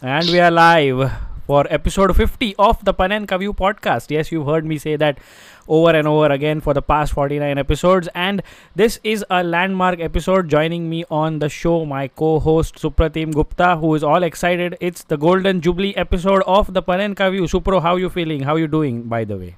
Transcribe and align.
And 0.00 0.28
we 0.30 0.38
are 0.38 0.50
live 0.52 1.10
for 1.44 1.66
episode 1.70 2.14
50 2.14 2.54
of 2.56 2.84
the 2.84 2.94
Panenka 2.94 3.36
View 3.36 3.52
podcast. 3.52 4.12
Yes, 4.12 4.30
you've 4.30 4.46
heard 4.46 4.64
me 4.64 4.78
say 4.78 4.94
that 4.94 5.18
over 5.66 5.90
and 5.90 6.06
over 6.06 6.26
again 6.26 6.60
for 6.60 6.72
the 6.72 6.80
past 6.80 7.12
49 7.14 7.58
episodes. 7.58 8.08
And 8.14 8.44
this 8.76 9.00
is 9.02 9.24
a 9.28 9.42
landmark 9.42 9.98
episode. 9.98 10.48
Joining 10.48 10.88
me 10.88 11.04
on 11.10 11.40
the 11.40 11.48
show, 11.48 11.84
my 11.84 12.06
co 12.06 12.38
host 12.38 12.76
Suprotim 12.76 13.34
Gupta, 13.34 13.76
who 13.76 13.92
is 13.96 14.04
all 14.04 14.22
excited. 14.22 14.76
It's 14.80 15.02
the 15.02 15.16
Golden 15.16 15.60
Jubilee 15.60 15.96
episode 15.96 16.44
of 16.46 16.72
the 16.74 16.82
Panenka 16.82 17.32
View. 17.32 17.42
Supro, 17.42 17.82
how 17.82 17.96
you 17.96 18.08
feeling? 18.08 18.42
How 18.44 18.54
you 18.54 18.68
doing, 18.68 19.02
by 19.02 19.24
the 19.24 19.36
way? 19.36 19.56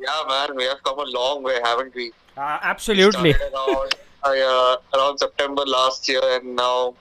Yeah, 0.00 0.22
man, 0.26 0.56
we 0.56 0.64
have 0.64 0.82
come 0.84 0.98
a 1.00 1.04
long 1.04 1.42
way, 1.42 1.60
haven't 1.62 1.94
we? 1.94 2.12
Uh, 2.34 2.60
absolutely. 2.62 3.34
Started 3.34 3.54
around, 3.54 3.94
uh, 4.24 4.76
around 4.94 5.18
September 5.18 5.64
last 5.66 6.08
year, 6.08 6.22
and 6.24 6.56
now 6.56 6.94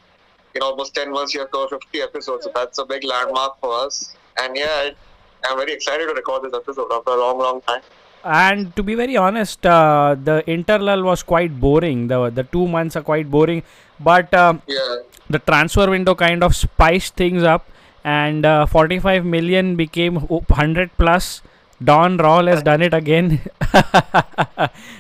in 0.56 0.62
almost 0.62 0.96
10 0.96 1.12
months, 1.12 1.34
you 1.34 1.42
have 1.42 1.52
covered 1.52 1.70
50 1.70 2.02
episodes. 2.02 2.46
So 2.46 2.52
that's 2.56 2.78
a 2.80 2.86
big 2.86 3.04
landmark 3.04 3.60
for 3.60 3.86
us. 3.86 4.16
And 4.42 4.56
yeah, 4.56 4.90
I'm 5.46 5.58
very 5.58 5.74
excited 5.74 6.08
to 6.08 6.14
record 6.14 6.44
this 6.44 6.54
episode 6.54 6.92
after 6.92 7.12
a 7.12 7.20
long, 7.20 7.40
long 7.40 7.62
time. 7.62 7.82
And 8.24 8.76
to 8.76 8.82
be 8.82 8.96
very 8.96 9.16
honest, 9.16 9.66
uh, 9.66 10.16
the 10.22 10.44
interlull 10.48 11.04
was 11.04 11.22
quite 11.22 11.60
boring. 11.60 12.08
The 12.08 12.32
the 12.32 12.44
two 12.44 12.68
months 12.68 12.96
are 12.96 13.04
quite 13.04 13.30
boring, 13.30 13.62
but 14.00 14.34
uh, 14.34 14.56
Yeah, 14.66 14.96
the 15.30 15.38
transfer 15.38 15.88
window 15.92 16.16
kind 16.16 16.44
of 16.44 16.56
spiced 16.56 17.16
things 17.16 17.44
up, 17.44 17.68
and 18.04 18.44
uh, 18.44 18.66
45 18.66 19.26
million 19.26 19.76
became 19.76 20.16
100 20.16 20.98
plus. 20.98 21.44
Don 21.84 22.18
Rawl 22.18 22.48
has 22.48 22.64
done 22.64 22.82
it 22.82 22.94
again. 22.94 23.42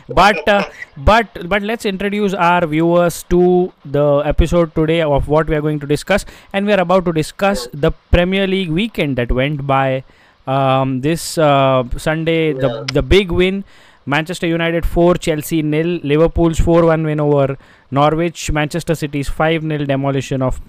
but 0.09 0.47
uh, 0.47 0.63
but 0.97 1.27
but 1.47 1.61
let's 1.63 1.85
introduce 1.85 2.33
our 2.33 2.65
viewers 2.67 3.23
to 3.29 3.71
the 3.85 4.21
episode 4.25 4.75
today 4.75 5.01
of 5.01 5.27
what 5.27 5.47
we 5.47 5.55
are 5.55 5.61
going 5.61 5.79
to 5.79 5.87
discuss, 5.87 6.25
and 6.53 6.65
we 6.65 6.73
are 6.73 6.79
about 6.81 7.05
to 7.05 7.13
discuss 7.13 7.67
the 7.73 7.91
Premier 8.11 8.45
League 8.47 8.69
weekend 8.69 9.17
that 9.17 9.31
went 9.31 9.65
by. 9.65 10.03
Um, 10.47 11.01
this 11.01 11.39
uh, 11.39 11.83
Sunday, 11.97 12.53
the 12.53 12.67
Yeah. 12.69 12.83
the 12.93 13.01
big 13.01 13.31
win. 13.31 13.63
Manchester 14.05 14.45
United 14.45 14.85
4, 14.85 15.15
Chelsea 15.15 15.63
nil. 15.63 15.99
Liverpool's 16.01 16.59
4 16.59 16.85
1 16.85 17.03
win 17.03 17.19
over 17.19 17.57
Norwich. 17.89 18.51
Manchester 18.51 18.93
City's 18.93 19.27
5 19.27 19.63
0 19.63 19.85
demolition 19.85 20.43
of 20.43 20.61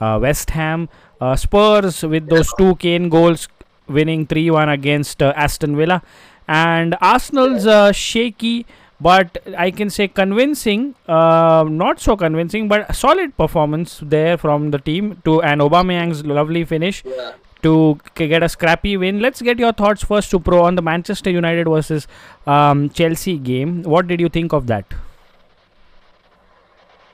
uh, 0.00 0.18
West 0.22 0.48
Ham. 0.50 0.88
Uh, 1.20 1.36
Spurs 1.36 2.02
with 2.04 2.30
those 2.30 2.50
two 2.56 2.74
Kane 2.76 3.10
goals 3.10 3.48
winning 3.88 4.26
3 4.26 4.50
1 4.50 4.68
against 4.68 5.22
uh, 5.22 5.32
Aston 5.36 5.76
Villa. 5.76 6.02
And 6.46 6.96
Arsenal's 7.00 7.66
uh, 7.66 7.92
shaky, 7.92 8.66
but 9.00 9.38
I 9.56 9.70
can 9.70 9.90
say 9.90 10.08
convincing, 10.08 10.94
uh, 11.06 11.64
not 11.68 12.00
so 12.00 12.16
convincing, 12.16 12.68
but 12.68 12.94
solid 12.94 13.36
performance 13.36 14.00
there 14.02 14.38
from 14.38 14.70
the 14.70 14.78
team 14.78 15.20
to 15.24 15.42
an 15.42 15.58
Aubameyang's 15.58 16.24
lovely 16.24 16.64
finish 16.64 17.04
yeah. 17.04 17.32
to 17.62 17.98
get 18.14 18.42
a 18.42 18.48
scrappy 18.48 18.96
win. 18.96 19.20
Let's 19.20 19.42
get 19.42 19.58
your 19.58 19.72
thoughts 19.72 20.02
first, 20.02 20.32
Supro, 20.32 20.62
on 20.62 20.74
the 20.74 20.82
Manchester 20.82 21.30
United 21.30 21.68
versus 21.68 22.08
um, 22.46 22.88
Chelsea 22.90 23.36
game. 23.36 23.82
What 23.82 24.06
did 24.06 24.18
you 24.18 24.30
think 24.30 24.54
of 24.54 24.66
that? 24.68 24.86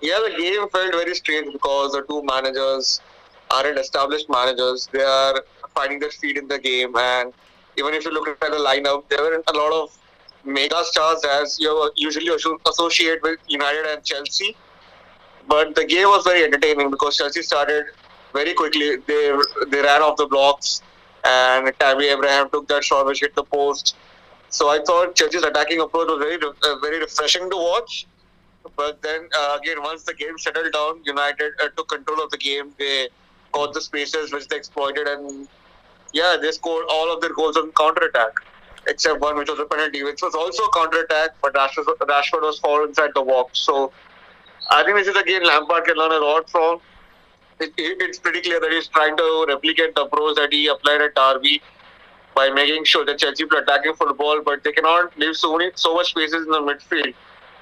Yeah, 0.00 0.20
the 0.22 0.36
game 0.36 0.68
felt 0.68 0.92
very 0.92 1.14
strange 1.14 1.52
because 1.52 1.92
the 1.92 2.02
two 2.08 2.22
managers 2.24 3.00
aren't 3.50 3.78
established 3.78 4.28
managers. 4.28 4.88
They 4.92 5.02
are 5.02 5.42
finding 5.74 5.98
their 5.98 6.10
feet 6.10 6.36
in 6.36 6.48
the 6.48 6.58
game, 6.58 6.96
and 6.96 7.32
even 7.76 7.94
if 7.94 8.04
you 8.04 8.12
look 8.12 8.28
at 8.28 8.40
the 8.40 8.56
lineup, 8.56 9.08
there 9.08 9.18
weren't 9.18 9.44
a 9.48 9.56
lot 9.56 9.72
of 9.72 9.98
mega 10.44 10.84
stars 10.84 11.24
as 11.24 11.58
you 11.58 11.90
usually 11.96 12.28
associate 12.68 13.22
with 13.22 13.38
United 13.48 13.86
and 13.86 14.04
Chelsea. 14.04 14.56
But 15.46 15.74
the 15.74 15.84
game 15.84 16.08
was 16.08 16.24
very 16.24 16.44
entertaining 16.44 16.90
because 16.90 17.16
Chelsea 17.16 17.42
started 17.42 17.86
very 18.32 18.54
quickly. 18.54 18.96
They 18.96 19.32
they 19.68 19.80
ran 19.80 20.02
off 20.02 20.16
the 20.16 20.26
blocks, 20.26 20.82
and 21.24 21.72
Tammy 21.78 22.06
Abraham 22.08 22.50
took 22.50 22.68
that 22.68 22.84
shot 22.84 23.06
which 23.06 23.20
hit 23.20 23.34
the 23.34 23.44
post. 23.44 23.96
So 24.48 24.68
I 24.68 24.78
thought 24.86 25.16
Chelsea's 25.16 25.42
attacking 25.42 25.80
approach 25.80 26.08
was 26.08 26.18
very 26.18 26.38
uh, 26.42 26.76
very 26.80 27.00
refreshing 27.00 27.50
to 27.50 27.56
watch. 27.56 28.06
But 28.76 29.02
then 29.02 29.28
uh, 29.36 29.58
again, 29.60 29.82
once 29.82 30.04
the 30.04 30.14
game 30.14 30.38
settled 30.38 30.72
down, 30.72 31.02
United 31.04 31.52
uh, 31.62 31.68
took 31.76 31.88
control 31.88 32.22
of 32.22 32.30
the 32.30 32.38
game. 32.38 32.72
They 32.78 33.08
caught 33.52 33.74
the 33.74 33.80
spaces 33.80 34.32
which 34.32 34.48
they 34.48 34.56
exploited, 34.56 35.06
and 35.06 35.48
yeah, 36.14 36.36
they 36.40 36.50
scored 36.52 36.86
all 36.88 37.12
of 37.12 37.20
their 37.20 37.34
goals 37.34 37.56
on 37.56 37.72
counter 37.72 38.06
attack, 38.06 38.32
except 38.86 39.20
one 39.20 39.36
which 39.36 39.50
was 39.50 39.58
a 39.58 39.66
penalty, 39.66 40.02
which 40.04 40.22
was 40.22 40.34
also 40.34 40.62
a 40.62 40.72
counter 40.72 41.00
attack. 41.02 41.30
But 41.42 41.54
Rashford, 41.54 41.86
Rashford 41.98 42.42
was 42.42 42.58
fouled 42.60 42.88
inside 42.88 43.10
the 43.14 43.22
box. 43.22 43.58
So 43.58 43.92
I 44.70 44.84
think 44.84 44.96
this 44.96 45.08
is 45.08 45.16
a 45.16 45.24
game 45.24 45.42
Lampard 45.42 45.84
can 45.84 45.96
learn 45.96 46.12
a 46.12 46.24
lot 46.24 46.48
from. 46.48 46.80
It, 47.60 47.72
it, 47.76 48.00
it's 48.00 48.18
pretty 48.18 48.40
clear 48.40 48.60
that 48.60 48.70
he's 48.70 48.88
trying 48.88 49.16
to 49.16 49.44
replicate 49.48 49.94
the 49.94 50.02
approach 50.02 50.36
that 50.36 50.52
he 50.52 50.68
applied 50.68 51.02
at 51.02 51.14
Derby 51.14 51.60
by 52.34 52.50
making 52.50 52.84
sure 52.84 53.04
that 53.04 53.18
Chelsea 53.18 53.44
play 53.44 53.60
attacking 53.60 53.94
football, 53.94 54.40
but 54.44 54.64
they 54.64 54.72
cannot 54.72 55.16
leave 55.18 55.36
so 55.36 55.56
many 55.56 55.70
so 55.74 55.94
much 55.94 56.10
spaces 56.10 56.46
in 56.46 56.50
the 56.50 56.60
midfield 56.60 57.14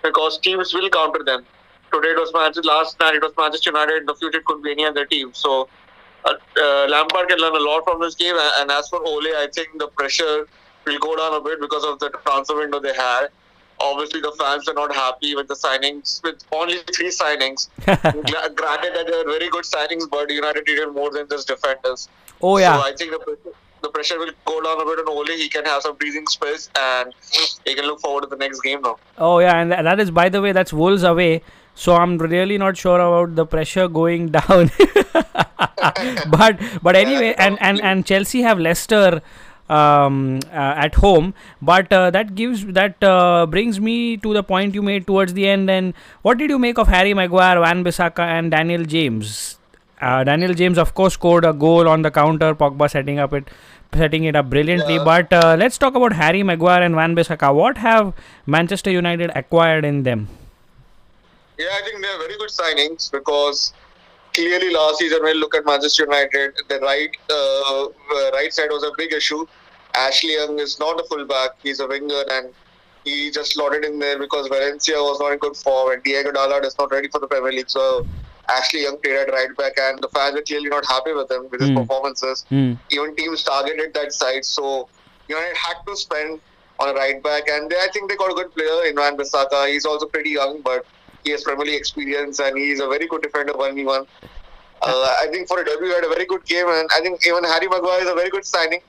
because 0.03 0.39
teams 0.39 0.73
will 0.75 0.89
counter 0.91 1.25
them. 1.25 1.45
Today 1.93 2.09
it 2.09 2.17
was 2.19 2.33
Manchester. 2.35 2.63
Last 2.63 2.99
night 3.01 3.15
it 3.15 3.23
was 3.23 3.33
Manchester 3.37 3.71
United. 3.71 3.97
In 4.01 4.07
the 4.07 4.15
future 4.15 4.39
it 4.39 4.45
could 4.45 4.63
be 4.63 4.73
any 4.73 4.87
other 4.87 5.05
team. 5.05 5.33
So 5.35 5.69
Uh, 6.25 6.35
uh, 6.61 6.87
Lampard 6.89 7.29
can 7.29 7.39
learn 7.39 7.55
a 7.57 7.61
lot 7.61 7.85
from 7.85 8.01
this 8.01 8.15
game. 8.15 8.37
And, 8.37 8.53
and 8.61 8.71
as 8.71 8.89
for 8.89 9.03
Ole, 9.05 9.27
I 9.37 9.49
think 9.53 9.79
the 9.79 9.89
pressure 9.89 10.47
will 10.87 10.99
go 10.99 11.17
down 11.17 11.35
a 11.35 11.41
bit 11.41 11.61
because 11.61 11.85
of 11.85 11.99
the 11.99 12.11
transfer 12.25 12.57
window 12.57 12.81
they 12.81 12.95
had. 12.95 13.29
Obviously, 13.81 14.21
the 14.21 14.33
fans 14.39 14.69
are 14.69 14.75
not 14.75 14.95
happy 14.95 15.35
with 15.35 15.49
the 15.49 15.55
signings, 15.55 16.23
with 16.23 16.45
only 16.53 16.79
three 16.95 17.11
signings. 17.11 17.69
Granted 17.85 18.95
that 18.95 19.07
they 19.09 19.15
are 19.15 19.25
very 19.25 19.49
good 19.49 19.65
signings, 19.65 20.09
but 20.09 20.31
United 20.31 20.65
needed 20.67 20.93
more 20.93 21.11
than 21.11 21.27
just 21.29 21.49
defenders. 21.49 22.09
Oh, 22.41 22.59
yeah. 22.59 22.77
So 22.81 22.87
I 22.87 22.93
think 22.95 23.11
the 23.11 23.19
pressure, 23.19 23.57
the 23.83 23.89
pressure 23.89 24.19
will 24.19 24.31
go 24.45 24.61
down 24.63 24.81
a 24.81 24.85
bit 24.85 25.01
on 25.01 25.09
Ole. 25.09 25.37
He 25.37 25.49
can 25.49 25.65
have 25.65 25.83
some 25.83 25.97
breathing 25.97 26.27
space 26.27 26.71
and 26.79 27.13
he 27.65 27.75
can 27.75 27.85
look 27.87 28.01
forward 28.01 28.23
to 28.23 28.27
the 28.29 28.37
next 28.37 28.61
game 28.61 28.83
now. 28.83 28.99
Oh 29.19 29.41
yeah, 29.41 29.61
and 29.61 29.73
that 29.73 29.99
is 30.01 30.11
by 30.11 30.29
the 30.29 30.41
way 30.41 30.53
that's 30.53 30.73
Wolves 30.73 31.03
away. 31.03 31.43
So 31.75 31.97
I'm 31.97 32.19
really 32.19 32.59
not 32.59 32.77
sure 32.77 33.01
about 33.01 33.35
the 33.35 33.47
pressure 33.47 33.89
going 33.89 34.29
down. 34.39 34.71
but 36.31 36.59
but 36.83 36.97
anyway, 36.97 37.35
and 37.39 37.59
and 37.61 37.81
and 37.81 38.07
Chelsea 38.07 38.43
have 38.43 38.59
Leicester 38.59 39.23
um, 39.69 40.41
uh, 40.51 40.85
at 40.87 40.95
home. 40.97 41.35
But 41.61 41.93
uh, 41.93 42.11
that 42.11 42.35
gives 42.35 42.65
that 42.67 43.03
uh, 43.03 43.47
brings 43.47 43.81
me 43.81 44.17
to 44.19 44.35
the 44.35 44.43
point 44.43 44.75
you 44.75 44.83
made 44.83 45.07
towards 45.07 45.35
the 45.35 45.49
end. 45.49 45.71
And 45.71 45.95
what 46.23 46.39
did 46.39 46.51
you 46.51 46.59
make 46.59 46.79
of 46.79 46.89
Harry 46.89 47.15
Maguire, 47.15 47.61
Wan-Bissaka, 47.61 48.21
and 48.21 48.51
Daniel 48.51 48.85
James? 48.85 49.59
Uh, 50.01 50.25
Daniel 50.25 50.53
James, 50.53 50.79
of 50.79 50.95
course, 50.95 51.15
scored 51.15 51.45
a 51.45 51.53
goal 51.53 51.89
on 51.89 52.03
the 52.03 52.11
counter. 52.11 52.55
Pogba 52.55 52.91
setting 52.91 53.19
up 53.19 53.33
it, 53.33 53.49
setting 53.95 54.25
it 54.25 54.35
up 54.35 54.51
brilliantly. 54.51 54.97
Yeah. 54.97 55.05
But 55.05 55.33
uh, 55.33 55.57
let's 55.59 55.79
talk 55.79 55.95
about 55.95 56.13
Harry 56.13 56.43
Maguire 56.43 56.83
and 56.83 56.97
Wan-Bissaka. 56.97 57.55
What 57.55 57.79
have 57.79 58.13
Manchester 58.47 58.91
United 58.91 59.31
acquired 59.37 59.85
in 59.85 60.03
them? 60.03 60.29
Yeah, 61.59 61.67
I 61.73 61.83
think 61.85 62.03
they're 62.03 62.19
very 62.19 62.37
good 62.37 62.51
signings 62.51 63.13
because 63.13 63.73
clearly 64.35 64.71
last 64.73 64.99
season 64.99 65.23
when 65.23 65.35
you 65.35 65.41
look 65.41 65.55
at 65.55 65.65
Manchester 65.65 66.05
United, 66.05 66.55
the 66.69 66.79
right 66.81 67.11
uh, 67.31 68.31
right 68.33 68.53
side 68.53 68.71
was 68.71 68.83
a 68.83 68.91
big 68.97 69.13
issue. 69.13 69.45
Ashley 69.95 70.35
Young 70.35 70.59
is 70.59 70.79
not 70.79 71.01
a 71.01 71.05
fullback; 71.05 71.51
he's 71.63 71.81
a 71.81 71.87
winger, 71.87 72.23
and 72.31 72.53
he 73.05 73.31
just 73.31 73.53
slotted 73.55 73.85
in 73.85 73.99
there 73.99 74.19
because 74.19 74.49
Valencia 74.49 74.97
was 74.97 75.21
not 75.21 75.33
in 75.33 75.39
good 75.39 75.57
form, 75.57 75.93
and 75.93 76.03
Diogo 76.03 76.33
Dalot 76.33 76.65
is 76.65 76.77
not 76.79 76.91
ready 76.91 77.09
for 77.09 77.19
the 77.19 77.27
Premier 77.27 77.53
League. 77.53 77.69
So 77.71 78.07
Ashley 78.49 78.83
Young 78.83 78.99
played 78.99 79.17
at 79.17 79.29
right 79.33 79.57
back, 79.57 79.73
and 79.81 80.01
the 80.03 80.09
fans 80.09 80.35
were 80.35 80.43
clearly 80.43 80.69
not 80.69 80.87
happy 80.87 81.13
with 81.13 81.31
him 81.31 81.49
with 81.51 81.61
his 81.61 81.71
Hmm. 81.71 81.77
performances. 81.79 82.45
Hmm. 82.49 82.73
Even 82.91 83.15
teams 83.17 83.43
targeted 83.45 83.93
that 83.95 84.13
side, 84.13 84.45
so 84.45 84.89
United 85.29 85.57
had 85.57 85.77
to 85.87 85.97
spend 85.97 86.41
on 86.81 86.89
a 86.89 86.95
right 86.95 87.23
back, 87.23 87.49
and 87.49 87.71
they, 87.71 87.77
I 87.77 87.89
think 87.93 88.09
they 88.11 88.17
got 88.17 88.31
a 88.33 88.35
good 88.35 88.53
player 88.55 88.85
in 88.87 88.97
Wan-Bissaka. 88.97 89.69
He's 89.69 89.85
also 89.85 90.07
pretty 90.07 90.31
young, 90.31 90.61
but 90.63 90.85
he 91.25 91.31
has 91.31 91.43
Premier 91.43 91.67
League 91.67 91.79
experience, 91.79 92.39
and 92.41 92.57
he's 92.57 92.81
a 92.81 92.89
very 92.89 93.07
good 93.07 93.23
defender, 93.23 93.53
one 93.57 93.75
v 93.75 93.85
one. 93.85 94.07
Uh, 94.83 95.17
I 95.23 95.29
think 95.31 95.47
for 95.49 95.61
a 95.61 95.65
debut, 95.65 95.87
he 95.89 95.95
had 95.95 96.05
a 96.05 96.09
very 96.09 96.27
good 96.27 96.45
game, 96.45 96.67
and 96.69 96.89
I 96.93 97.01
think 97.01 97.25
even 97.27 97.45
Harry 97.45 97.69
Maguire 97.69 98.03
is 98.03 98.09
a 98.09 98.15
very 98.15 98.31
good 98.31 98.45
signing. 98.45 98.81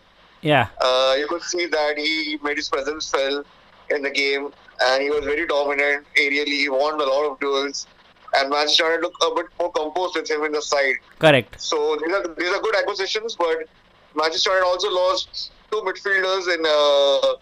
Yeah. 0.42 0.68
Uh, 0.82 1.16
you 1.18 1.28
could 1.28 1.44
see 1.44 1.68
that 1.68 1.98
he 1.98 2.40
made 2.44 2.58
his 2.58 2.68
presence 2.68 3.10
felt 3.10 3.46
in 3.90 4.02
the 4.02 4.10
game, 4.10 4.52
and 4.82 5.04
he 5.04 5.10
was 5.10 5.24
very 5.24 5.46
dominant 5.46 6.06
aerially. 6.18 6.58
He 6.66 6.70
won 6.70 7.00
a 7.00 7.04
lot 7.04 7.32
of 7.32 7.40
duels, 7.40 7.86
and 8.34 8.50
Manchester 8.50 8.86
United 8.86 9.04
looked 9.04 9.24
a 9.24 9.36
bit 9.36 9.46
more 9.60 9.72
composed 9.72 10.16
with 10.16 10.30
him 10.30 10.44
in 10.44 10.52
the 10.52 10.62
side. 10.62 10.96
Correct. 11.20 11.62
So 11.62 11.98
these 12.04 12.14
are 12.14 12.28
these 12.36 12.50
are 12.50 12.62
good 12.62 12.76
acquisitions, 12.76 13.36
but 13.36 13.70
Manchester 14.16 14.50
United 14.50 14.66
also 14.68 14.90
lost 14.90 15.52
two 15.72 15.82
midfielders 15.82 16.54
in 16.54 16.66
uh, 16.66 17.36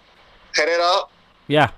Herrera, 0.56 1.04
Yeah. 1.48 1.72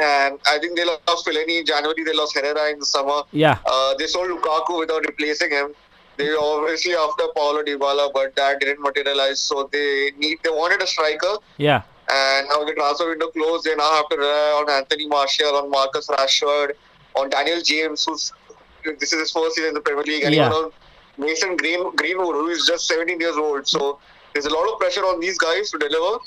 And 0.00 0.38
I 0.46 0.58
think 0.58 0.76
they 0.76 0.84
lost 0.84 1.26
Fellaini 1.26 1.60
in 1.60 1.66
January. 1.66 2.02
They 2.04 2.12
lost 2.14 2.34
Herrera 2.34 2.70
in 2.70 2.78
the 2.80 2.86
summer. 2.86 3.22
Yeah. 3.32 3.58
Uh, 3.66 3.94
they 3.98 4.06
sold 4.06 4.28
Lukaku 4.30 4.78
without 4.80 5.04
replacing 5.06 5.50
him. 5.50 5.74
They 6.16 6.34
obviously 6.34 6.94
after 6.94 7.24
Paulo 7.36 7.62
Dybala, 7.62 8.10
but 8.12 8.34
that 8.36 8.60
didn't 8.60 8.80
materialize. 8.82 9.40
So 9.40 9.68
they 9.72 10.12
need 10.18 10.38
they 10.42 10.50
wanted 10.50 10.82
a 10.82 10.86
striker, 10.86 11.36
Yeah. 11.56 11.82
and 12.08 12.48
now 12.48 12.64
the 12.64 12.74
transfer 12.74 13.08
window 13.08 13.28
closed. 13.28 13.64
They 13.64 13.74
now 13.74 13.90
have 13.92 14.08
to 14.10 14.16
rely 14.16 14.50
on 14.60 14.70
Anthony 14.70 15.06
Martial, 15.06 15.56
on 15.56 15.70
Marcus 15.70 16.08
Rashford, 16.08 16.72
on 17.16 17.30
Daniel 17.30 17.62
James, 17.62 18.04
who's 18.04 18.32
this 18.84 19.12
is 19.12 19.20
his 19.20 19.32
first 19.32 19.56
season 19.56 19.68
in 19.70 19.74
the 19.74 19.80
Premier 19.80 20.04
League, 20.04 20.24
and 20.24 20.34
Yeah. 20.34 20.46
even 20.46 20.52
on 20.58 20.72
Mason 21.18 21.56
Green, 21.56 21.94
Greenwood, 21.96 22.34
who 22.34 22.48
is 22.48 22.66
just 22.66 22.86
17 22.88 23.20
years 23.20 23.36
old. 23.36 23.66
So 23.68 23.98
there's 24.32 24.46
a 24.46 24.50
lot 24.58 24.70
of 24.72 24.78
pressure 24.78 25.04
on 25.06 25.20
these 25.20 25.38
guys 25.38 25.70
to 25.70 25.78
deliver. 25.78 26.18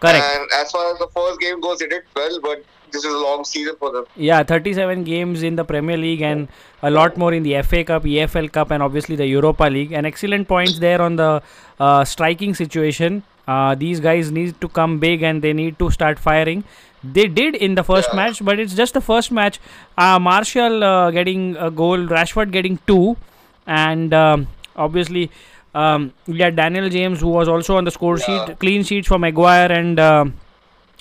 Correct. 0.00 0.24
And 0.24 0.52
as 0.52 0.70
far 0.70 0.92
as 0.92 0.98
the 0.98 1.08
first 1.14 1.40
game 1.40 1.60
goes, 1.60 1.78
they 1.78 1.86
did 1.88 2.02
well, 2.16 2.40
but 2.42 2.62
this 2.94 3.04
is 3.04 3.12
a 3.12 3.18
long 3.24 3.44
season 3.44 3.76
for 3.82 3.90
them. 3.92 4.04
Yeah, 4.16 4.42
37 4.42 5.04
games 5.04 5.42
in 5.42 5.56
the 5.56 5.64
Premier 5.64 5.96
League 5.96 6.22
and 6.22 6.48
a 6.82 6.90
lot 6.90 7.16
more 7.16 7.32
in 7.34 7.42
the 7.42 7.60
FA 7.62 7.84
Cup, 7.84 8.04
EFL 8.04 8.50
Cup, 8.52 8.70
and 8.70 8.82
obviously 8.82 9.16
the 9.16 9.26
Europa 9.26 9.64
League. 9.76 9.92
And 9.92 10.06
excellent 10.06 10.48
points 10.48 10.78
there 10.78 11.00
on 11.02 11.16
the 11.16 11.42
uh, 11.78 12.04
striking 12.04 12.54
situation. 12.54 13.22
Uh, 13.46 13.74
these 13.74 14.00
guys 14.00 14.30
need 14.40 14.58
to 14.60 14.68
come 14.68 14.98
big 14.98 15.22
and 15.22 15.42
they 15.42 15.52
need 15.52 15.78
to 15.78 15.90
start 15.90 16.18
firing. 16.18 16.64
They 17.16 17.26
did 17.38 17.56
in 17.56 17.74
the 17.74 17.84
first 17.84 18.08
Yeah. 18.12 18.16
match, 18.20 18.42
but 18.50 18.58
it's 18.58 18.74
just 18.82 18.94
the 18.94 19.02
first 19.08 19.30
match. 19.30 19.60
Uh, 19.98 20.18
Martial 20.18 20.82
uh, 20.82 21.10
getting 21.10 21.56
a 21.56 21.70
goal, 21.70 21.98
Rashford 22.14 22.50
getting 22.52 22.78
two, 22.86 23.16
and 23.66 24.14
um, 24.14 24.46
obviously 24.76 25.30
um, 25.74 26.12
we 26.26 26.38
had 26.38 26.56
Daniel 26.56 26.88
James 26.88 27.20
who 27.20 27.28
was 27.28 27.48
also 27.56 27.76
on 27.76 27.84
the 27.84 27.90
score 27.90 28.16
Yeah. 28.18 28.24
sheet. 28.46 28.58
Clean 28.60 28.82
sheets 28.92 29.08
for 29.08 29.18
Maguire 29.18 29.70
and 29.72 30.00
uh, 30.00 30.24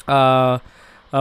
uh, 0.07 0.11
uh, 0.11 0.59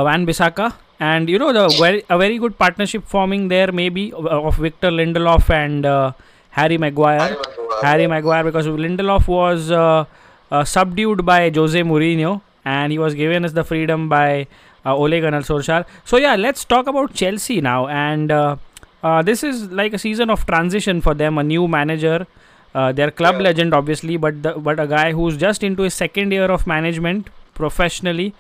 Wan-Bissaka. 0.02 0.72
And 1.00 1.28
you 1.28 1.38
know 1.38 1.52
the 1.52 1.68
very, 1.78 2.04
a 2.08 2.16
very 2.16 2.38
good 2.38 2.56
partnership 2.58 3.04
forming 3.06 3.48
there 3.48 3.72
maybe 3.72 4.12
of, 4.12 4.56
Victor 4.56 4.90
Lindelof 4.90 5.50
and 5.50 5.84
uh, 5.84 6.12
Harry 6.50 6.78
Maguire. 6.78 7.36
Harry 7.82 8.06
Maguire. 8.06 8.44
Because 8.44 8.66
Lindelof 8.66 9.26
was 9.26 9.70
uh, 9.70 10.04
uh, 10.50 10.64
subdued 10.64 11.26
by 11.26 11.50
Jose 11.50 11.80
Mourinho 11.82 12.40
and 12.64 12.92
he 12.92 12.98
was 12.98 13.14
given 13.14 13.44
us 13.44 13.52
the 13.52 13.64
freedom 13.64 14.08
by 14.08 14.46
uh, 14.86 14.94
Ole 14.96 15.20
Gunnar 15.20 15.40
Solskjaer. 15.40 15.84
So 16.04 16.16
yeah, 16.18 16.36
let's 16.36 16.64
talk 16.64 16.86
about 16.86 17.14
Chelsea 17.14 17.60
now. 17.60 17.88
And 17.88 18.30
uh, 18.30 18.56
uh, 19.02 19.22
this 19.22 19.42
is 19.42 19.70
like 19.72 19.92
a 19.92 19.98
season 19.98 20.30
of 20.30 20.46
transition 20.46 21.00
for 21.00 21.14
them. 21.14 21.36
A 21.38 21.42
new 21.42 21.66
manager, 21.66 22.26
uh, 22.74 22.92
their 22.92 23.10
club 23.10 23.36
Yeah. 23.36 23.42
legend 23.42 23.74
obviously, 23.74 24.16
but 24.16 24.40
the, 24.42 24.52
but 24.52 24.78
a 24.78 24.86
guy 24.86 25.10
who's 25.12 25.36
just 25.36 25.64
into 25.64 25.82
his 25.82 25.94
second 25.94 26.30
year 26.30 26.44
of 26.44 26.64
management 26.66 27.28
professionally, 27.54 28.34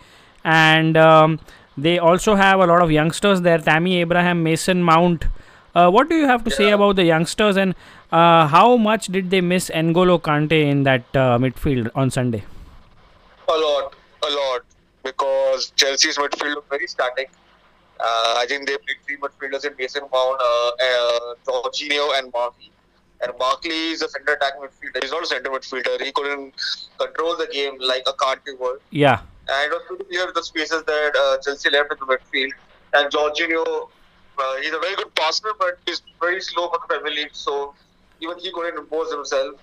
and 0.44 0.96
um, 0.96 1.40
they 1.76 1.98
also 1.98 2.34
have 2.34 2.60
a 2.60 2.66
lot 2.66 2.82
of 2.82 2.90
youngsters 2.90 3.40
there. 3.40 3.58
Tammy 3.58 4.00
Abraham, 4.00 4.42
Mason 4.42 4.82
Mount. 4.82 5.24
Uh, 5.74 5.90
what 5.90 6.08
do 6.08 6.16
you 6.16 6.26
have 6.26 6.44
to 6.44 6.50
say 6.50 6.70
about 6.70 6.96
the 6.96 7.04
youngsters 7.04 7.56
and 7.56 7.74
uh, 8.12 8.46
how 8.46 8.76
much 8.76 9.06
did 9.06 9.30
they 9.30 9.40
miss 9.40 9.70
N'Golo 9.70 10.20
Kante 10.20 10.70
in 10.70 10.82
that 10.82 11.04
uh, 11.14 11.38
midfield 11.38 11.90
on 11.94 12.10
Sunday? 12.10 12.44
A 13.48 13.52
lot, 13.52 13.94
a 14.22 14.30
lot, 14.30 14.60
because 15.02 15.72
Chelsea's 15.76 16.18
midfield 16.18 16.54
looked 16.54 16.68
very 16.68 16.86
static. 16.86 17.30
Uh, 17.98 18.34
I 18.36 18.44
think 18.46 18.66
they 18.66 18.76
played 18.76 18.98
three 19.06 19.16
midfielders 19.16 19.64
in 19.64 19.74
Mason 19.78 20.02
Mount, 20.12 20.40
uh, 20.40 20.70
uh, 20.70 21.34
Jorginho, 21.46 22.18
and 22.18 22.30
Barkley. 22.30 22.70
And 23.22 23.32
Barkley 23.38 23.92
is 23.92 24.02
a 24.02 24.08
center 24.08 24.34
attacking 24.34 24.60
midfielder. 24.60 25.02
He's 25.02 25.12
not 25.12 25.22
a 25.22 25.26
center 25.26 25.50
midfielder. 25.50 26.02
He 26.02 26.12
couldn't 26.12 26.52
control 26.98 27.36
the 27.36 27.46
game 27.50 27.78
like 27.80 28.02
a 28.06 28.12
Kante 28.12 28.58
would. 28.58 28.80
Yeah, 28.90 29.20
And 29.52 29.72
it 29.72 29.76
was 29.76 29.82
pretty 29.86 30.04
clear 30.04 30.32
the 30.34 30.42
spaces 30.42 30.82
that 30.84 31.12
uh, 31.22 31.36
Chelsea 31.44 31.70
left 31.70 31.92
in 31.92 31.98
the 32.00 32.06
midfield. 32.06 32.52
And 32.94 33.12
Jorginho, 33.12 33.88
uh, 34.38 34.56
he's 34.62 34.72
a 34.72 34.78
very 34.78 34.96
good 34.96 35.14
passer, 35.14 35.52
but 35.58 35.78
he's 35.86 36.02
very 36.20 36.40
slow 36.40 36.68
for 36.68 36.78
the 36.82 36.86
Premier 36.94 37.12
League. 37.12 37.34
So 37.34 37.74
even 38.20 38.38
he 38.38 38.52
couldn't 38.52 38.78
impose 38.78 39.12
himself. 39.12 39.54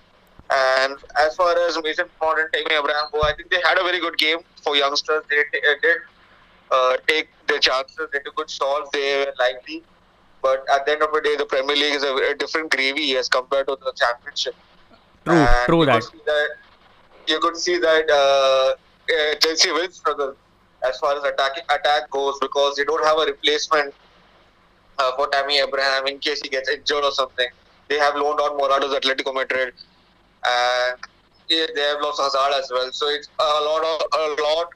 And 0.50 0.96
as 1.18 1.36
far 1.36 1.56
as 1.66 1.78
Mason 1.82 2.06
Mount 2.20 2.40
and 2.40 2.48
Tammy 2.52 2.76
Abraham 2.76 3.06
go, 3.12 3.22
I 3.22 3.34
think 3.36 3.50
they 3.50 3.60
had 3.64 3.78
a 3.78 3.84
very 3.84 4.00
good 4.00 4.18
game 4.18 4.38
for 4.62 4.76
youngsters. 4.76 5.22
They 5.30 5.42
t- 5.52 5.66
uh, 5.66 5.74
did 5.80 5.98
uh, 6.70 6.96
take 7.06 7.28
their 7.46 7.58
chances. 7.58 8.08
They 8.12 8.18
took 8.18 8.34
good 8.36 8.50
shots. 8.50 8.90
They 8.92 9.24
were 9.24 9.32
lively. 9.38 9.82
But 10.42 10.64
at 10.74 10.86
the 10.86 10.92
end 10.92 11.02
of 11.02 11.12
the 11.12 11.20
day, 11.20 11.36
the 11.36 11.46
Premier 11.46 11.76
League 11.76 11.94
is 11.94 12.02
a, 12.02 12.14
a 12.14 12.34
different 12.34 12.70
gravy 12.70 13.16
as 13.16 13.28
compared 13.28 13.68
to 13.68 13.76
the 13.80 13.92
Championship. 13.96 14.54
true, 15.24 15.34
And 15.34 15.66
true 15.66 15.80
you 15.80 15.86
that. 15.86 16.02
Could 16.02 16.10
see 16.10 16.20
that 16.26 16.48
you 17.28 17.40
could 17.40 17.56
see 17.56 17.78
that 17.78 18.10
uh, 18.10 18.74
uh, 19.10 19.34
Chelsea 19.36 19.72
will 19.72 19.90
struggle 19.90 20.34
as 20.86 20.98
far 20.98 21.16
as 21.16 21.24
attacking 21.24 21.64
attack 21.68 22.10
goes 22.10 22.38
because 22.40 22.76
they 22.76 22.84
don't 22.84 23.04
have 23.04 23.18
a 23.18 23.26
replacement 23.26 23.94
uh, 24.98 25.12
for 25.16 25.26
Tammy 25.28 25.58
Abraham 25.58 26.06
in 26.06 26.18
case 26.18 26.40
he 26.42 26.48
gets 26.48 26.68
injured 26.68 27.04
or 27.04 27.12
something. 27.12 27.48
They 27.88 27.98
have 27.98 28.14
loaned 28.16 28.40
out 28.40 28.56
Morata's 28.56 28.94
Atletico 28.94 29.34
Madrid, 29.34 29.74
and 30.46 30.96
they 31.48 31.82
have 31.82 32.00
lost 32.00 32.20
Hazard 32.20 32.54
as 32.56 32.70
well. 32.70 32.90
So 32.92 33.08
it's 33.08 33.28
a 33.38 33.42
lot 33.42 33.82
of 33.82 34.06
a 34.14 34.42
lot 34.42 34.68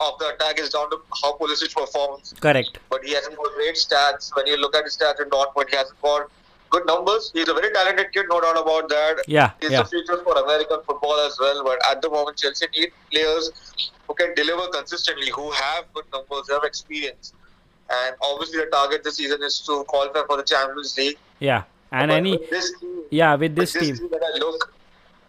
of 0.00 0.18
the 0.18 0.34
attack 0.34 0.58
is 0.58 0.70
down 0.70 0.90
to 0.90 0.98
how 1.22 1.36
Pulisic 1.38 1.72
performs 1.74 2.34
Correct. 2.40 2.78
but 2.90 3.04
he 3.04 3.12
hasn't 3.14 3.36
got 3.36 3.54
great 3.54 3.76
stats. 3.76 4.34
When 4.34 4.46
you 4.46 4.56
look 4.56 4.74
at 4.74 4.84
his 4.84 4.96
stats 4.96 5.20
in 5.22 5.30
Dortmund, 5.30 5.70
he 5.70 5.76
hasn't 5.76 6.00
got 6.02 6.28
good 6.74 6.86
numbers. 6.86 7.30
He's 7.34 7.48
a 7.48 7.54
very 7.54 7.70
talented 7.72 8.12
kid, 8.12 8.26
no 8.30 8.40
doubt 8.40 8.58
about 8.60 8.88
that. 8.94 9.22
Yeah, 9.26 9.50
He's 9.60 9.70
yeah. 9.70 9.82
the 9.82 9.88
future 9.94 10.18
for 10.24 10.34
American 10.42 10.78
football 10.86 11.18
as 11.26 11.38
well. 11.44 11.62
But 11.70 11.78
at 11.90 12.02
the 12.02 12.10
moment, 12.16 12.38
Chelsea 12.44 12.66
need 12.76 12.92
players 13.12 13.50
who 14.08 14.14
can 14.14 14.34
deliver 14.34 14.66
consistently, 14.78 15.30
who 15.34 15.50
have 15.62 15.84
good 15.94 16.04
numbers, 16.12 16.48
who 16.48 16.54
have 16.54 16.64
experience. 16.64 17.32
And 17.90 18.16
obviously, 18.22 18.60
the 18.64 18.70
target 18.74 19.04
this 19.04 19.16
season 19.22 19.42
is 19.42 19.60
to 19.68 19.84
qualify 19.94 20.22
for 20.26 20.36
the 20.42 20.42
Champions 20.54 20.96
League. 20.98 21.18
Yeah. 21.38 21.64
And 21.92 22.10
But 22.10 22.16
any 22.16 22.30
with 22.36 22.50
this 22.50 22.70
team, 22.80 23.02
yeah, 23.10 23.34
with 23.34 23.42
with 23.42 23.56
this 23.56 23.72
this 23.74 23.82
team. 23.82 23.96
team 23.96 24.08
that 24.12 24.22
I 24.28 24.38
look, 24.44 24.72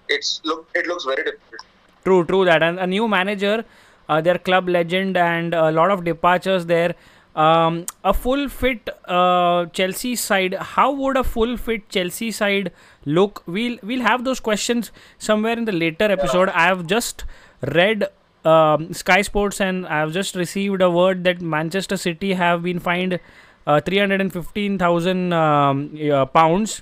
it's 0.09 0.29
look 0.51 0.67
it 0.73 0.87
looks 0.87 1.03
very 1.11 1.23
difficult. 1.23 1.65
True, 2.05 2.21
true 2.25 2.45
that. 2.45 2.63
And 2.63 2.79
a 2.79 2.87
new 2.87 3.07
manager, 3.07 3.65
uh, 4.09 4.21
their 4.21 4.37
club 4.47 4.69
legend, 4.77 5.17
and 5.25 5.53
a 5.53 5.71
lot 5.71 5.91
of 5.91 6.03
departures 6.03 6.65
there. 6.65 6.95
Um, 7.35 7.85
a 8.03 8.13
full 8.13 8.47
fit 8.47 8.89
uh, 9.05 9.65
Chelsea 9.67 10.15
side. 10.15 10.53
How 10.53 10.91
would 10.91 11.17
a 11.17 11.23
full 11.23 11.57
fit 11.57 11.89
Chelsea 11.89 12.31
side 12.31 12.71
look? 13.05 13.43
We'll 13.45 13.77
we'll 13.83 14.03
have 14.03 14.23
those 14.23 14.39
questions 14.39 14.91
somewhere 15.17 15.57
in 15.57 15.65
the 15.65 15.73
later 15.73 16.05
episode. 16.09 16.47
I 16.49 16.65
have 16.67 16.87
just 16.87 17.25
read 17.61 18.07
um, 18.45 18.93
Sky 18.93 19.21
Sports 19.21 19.59
and 19.59 19.85
I 19.87 19.99
have 19.99 20.13
just 20.13 20.35
received 20.35 20.81
a 20.81 20.89
word 20.89 21.25
that 21.25 21.41
Manchester 21.41 21.97
City 21.97 22.33
have 22.33 22.63
been 22.63 22.79
fined 22.79 23.19
uh, 23.67 23.81
three 23.81 23.97
hundred 23.97 24.21
and 24.21 24.31
fifteen 24.31 24.77
thousand 24.77 25.33
um, 25.33 25.89
uh, 26.09 26.25
pounds 26.27 26.81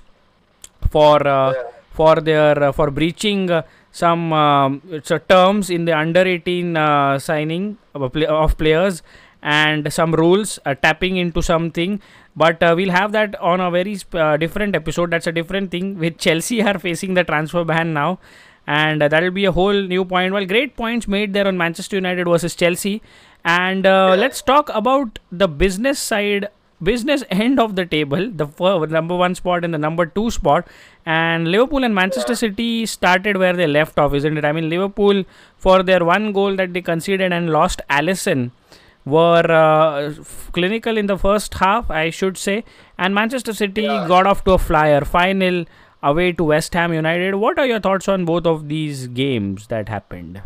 for 0.90 1.26
uh, 1.26 1.52
Yeah. 1.52 1.62
for 1.92 2.14
their 2.16 2.62
uh, 2.62 2.72
for 2.72 2.90
breaching 2.90 3.50
uh, 3.50 3.62
some 3.92 4.32
um, 4.32 4.82
it's, 4.90 5.10
terms 5.28 5.70
in 5.70 5.84
the 5.84 5.96
under 5.96 6.22
18 6.26 6.76
uh, 6.76 7.18
signing 7.18 7.78
of, 7.94 8.02
of 8.16 8.58
players 8.58 9.02
and 9.44 9.92
some 9.92 10.12
rules 10.12 10.58
uh, 10.64 10.74
tapping 10.74 11.18
into 11.18 11.42
something. 11.42 12.00
But 12.34 12.62
uh, 12.62 12.74
we'll 12.76 12.90
have 12.90 13.12
that 13.12 13.38
on 13.40 13.60
a 13.60 13.70
very 13.70 13.94
sp- 14.00 14.16
uh, 14.16 14.36
different 14.38 14.74
episode. 14.74 15.10
That's 15.10 15.26
a 15.26 15.32
different 15.32 15.70
thing 15.70 15.98
with 16.04 16.18
chelsea 16.18 16.62
are 16.62 16.78
facing 16.78 17.14
the 17.14 17.22
transfer 17.22 17.62
ban 17.62 17.92
now. 17.92 18.18
And 18.66 19.02
uh, 19.02 19.08
that'll 19.08 19.30
be 19.30 19.44
a 19.44 19.52
whole 19.52 19.74
new 19.74 20.04
point. 20.06 20.32
Well 20.32 20.46
great 20.46 20.76
points 20.76 21.06
made 21.06 21.34
there 21.34 21.46
on 21.46 21.58
manchester 21.58 21.96
united 21.96 22.26
versus 22.26 22.56
chelsea. 22.56 23.02
And 23.44 23.86
uh, 23.86 24.16
let's 24.18 24.40
talk 24.40 24.70
about 24.74 25.18
the 25.30 25.46
business 25.46 25.98
side 25.98 26.48
business 26.82 27.22
end 27.30 27.60
of 27.60 27.76
the 27.76 27.86
table 27.86 28.30
the 28.30 28.86
number 28.90 29.16
one 29.16 29.34
spot 29.34 29.64
and 29.64 29.72
the 29.72 29.78
number 29.78 30.06
two 30.06 30.30
spot. 30.30 30.66
And 31.04 31.46
liverpool 31.48 31.84
and 31.84 31.94
manchester 31.94 32.34
city 32.34 32.86
started 32.86 33.36
where 33.36 33.52
they 33.52 33.66
left 33.66 33.98
off 33.98 34.14
isn't 34.14 34.38
it? 34.38 34.44
I 34.44 34.52
mean 34.52 34.70
liverpool 34.70 35.24
for 35.58 35.82
their 35.82 36.02
one 36.02 36.32
goal 36.32 36.56
that 36.56 36.72
they 36.72 36.80
conceded 36.80 37.30
and 37.30 37.50
lost 37.50 37.82
alisson 37.90 38.50
were 39.04 39.46
uh, 39.50 40.10
f- 40.10 40.50
clinical 40.52 40.96
in 40.96 41.06
the 41.06 41.16
first 41.18 41.54
half 41.62 41.90
i 41.90 42.08
should 42.10 42.38
say 42.38 42.64
and 42.98 43.14
manchester 43.14 43.52
city 43.52 43.82
Yeah. 43.82 44.06
got 44.08 44.26
off 44.26 44.44
to 44.44 44.52
a 44.52 44.58
flyer 44.58 45.04
final 45.04 45.64
away 46.02 46.32
to 46.32 46.44
west 46.44 46.72
ham 46.74 46.92
united 46.92 47.34
what 47.34 47.58
are 47.58 47.66
your 47.66 47.80
thoughts 47.80 48.08
on 48.08 48.24
both 48.24 48.46
of 48.46 48.68
these 48.68 49.06
games 49.08 49.66
that 49.74 49.88
happened 49.98 50.40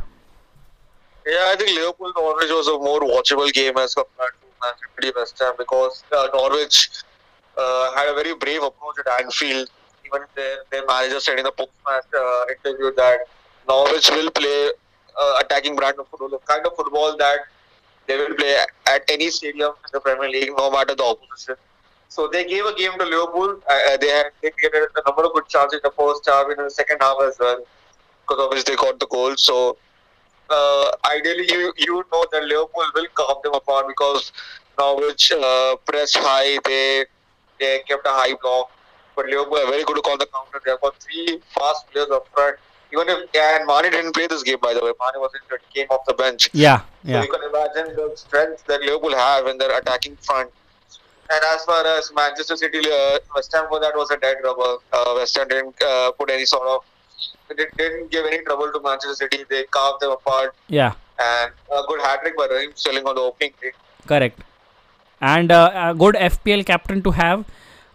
Yeah, 1.30 1.46
I 1.52 1.56
think 1.60 1.70
Liverpool 1.78 2.12
Norwich 2.16 2.50
was 2.50 2.68
a 2.68 2.76
more 2.84 3.00
watchable 3.08 3.52
game 3.56 3.76
as 3.80 3.94
compared 3.94 4.30
to 4.42 4.46
Manchester 4.62 4.88
City 4.94 5.10
West 5.16 5.38
Ham 5.40 5.52
because 5.58 6.02
uh, 6.18 6.28
Norwich 6.36 6.76
uh, 7.62 7.94
had 7.96 8.08
a 8.12 8.14
very 8.14 8.34
brave 8.44 8.62
approach 8.68 8.96
at 9.02 9.10
Anfield. 9.20 9.68
Even 10.06 10.22
their, 10.38 10.54
their 10.70 10.86
manager 10.86 11.20
said 11.20 11.38
in 11.42 11.44
the 11.44 11.52
post-match 11.52 12.06
uh, 12.22 12.44
interview 12.54 12.94
that 13.02 13.18
Norwich 13.68 14.08
will 14.16 14.30
play 14.30 14.70
uh, 15.20 15.34
attacking 15.42 15.76
brand 15.76 15.98
of 15.98 16.08
football, 16.08 16.30
the 16.30 16.38
kind 16.52 16.64
of 16.66 16.74
football 16.80 17.14
that 17.18 17.40
they 18.08 18.16
will 18.16 18.34
play 18.34 18.56
at 18.88 19.02
any 19.08 19.30
stadium 19.30 19.72
in 19.86 19.90
the 19.92 20.00
Premier 20.00 20.28
League, 20.28 20.52
no 20.56 20.70
matter 20.70 20.94
the 20.94 21.04
opposition. 21.04 21.56
So 22.08 22.26
they 22.32 22.44
gave 22.44 22.64
a 22.64 22.74
game 22.74 22.92
to 22.98 23.04
Liverpool. 23.04 23.60
Uh, 23.70 23.78
uh, 23.90 23.96
they 23.98 24.08
had 24.08 24.26
they 24.42 24.50
created 24.50 24.88
a 24.96 25.02
number 25.08 25.24
of 25.24 25.34
good 25.34 25.46
chances 25.48 25.80
in 25.80 25.80
the 25.84 25.94
first 25.96 26.26
half, 26.26 26.46
in 26.50 26.56
the 26.64 26.70
second 26.70 26.98
half 27.00 27.16
as 27.22 27.36
well, 27.38 27.60
because 28.22 28.44
obviously 28.44 28.74
they 28.74 28.80
got 28.80 28.98
the 28.98 29.06
goal. 29.06 29.36
So 29.36 29.76
uh, 30.50 30.90
ideally 31.14 31.46
you 31.52 31.72
you 31.76 32.04
know 32.10 32.24
that 32.32 32.44
Liverpool 32.44 32.84
will 32.94 33.06
carve 33.14 33.42
them 33.42 33.54
apart 33.54 33.86
because 33.88 34.32
Norwich 34.78 35.32
uh, 35.32 35.76
press 35.84 36.14
high, 36.14 36.58
they 36.64 37.04
they 37.60 37.80
kept 37.86 38.06
a 38.06 38.10
high 38.10 38.34
block, 38.40 38.70
but 39.14 39.26
Liverpool 39.26 39.58
are 39.58 39.70
very 39.70 39.84
good 39.84 39.96
to 39.96 40.02
call 40.02 40.16
the 40.16 40.26
counter. 40.32 40.62
They 40.64 40.70
have 40.70 40.80
got 40.80 40.96
three 41.00 41.40
fast 41.58 41.90
players 41.92 42.08
up 42.10 42.26
front. 42.34 42.56
Even 42.90 43.06
if 43.10 43.18
and 43.36 43.66
Mane 43.66 43.90
didn't 43.92 44.14
play 44.14 44.26
this 44.26 44.42
game 44.42 44.58
by 44.62 44.72
the 44.72 44.80
way, 44.80 44.92
Mane 44.98 45.20
was 45.20 45.30
injured, 45.42 45.60
came 45.74 45.88
off 45.90 46.06
the 46.06 46.14
bench. 46.14 46.48
yeah 46.54 46.80
So 47.14 47.22
you 47.22 47.30
can 47.32 47.42
imagine 47.50 47.96
the 47.96 48.12
strength 48.16 48.64
that 48.66 48.80
Liverpool 48.82 49.14
have 49.16 49.46
in 49.46 49.58
their 49.58 49.76
attacking 49.78 50.16
front. 50.16 50.50
And 51.30 51.42
as 51.54 51.64
far 51.64 51.86
as 51.86 52.10
Manchester 52.14 52.56
City, 52.56 52.80
uh, 52.90 53.18
West 53.34 53.52
Ham 53.54 53.66
for 53.68 53.80
that 53.80 53.94
was 53.94 54.10
a 54.10 54.16
dead 54.16 54.36
rubber. 54.44 54.76
Uh, 54.92 55.12
West 55.16 55.36
Ham 55.38 55.48
didn't 55.48 55.82
uh, 55.82 56.12
put 56.12 56.30
any 56.30 56.44
sort 56.46 56.66
of, 56.68 56.84
they 57.56 57.66
didn't 57.76 58.10
give 58.10 58.24
any 58.26 58.42
trouble 58.44 58.70
to 58.72 58.80
Manchester 58.80 59.14
City. 59.14 59.44
They 59.48 59.64
carved 59.64 60.00
them 60.00 60.12
apart. 60.12 60.54
Yeah, 60.68 60.92
And 61.18 61.52
a 61.78 61.82
good 61.88 62.00
hat 62.02 62.20
trick 62.22 62.36
by 62.36 62.46
Raheem 62.50 62.72
Sterling 62.74 63.06
on 63.06 63.14
the 63.14 63.20
opening 63.22 63.52
day. 63.60 63.72
correct. 64.06 64.40
And 65.20 65.50
uh, 65.50 65.70
a 65.74 65.94
good 65.94 66.14
FPL 66.14 66.64
captain 66.64 67.02
to 67.02 67.10
have. 67.10 67.40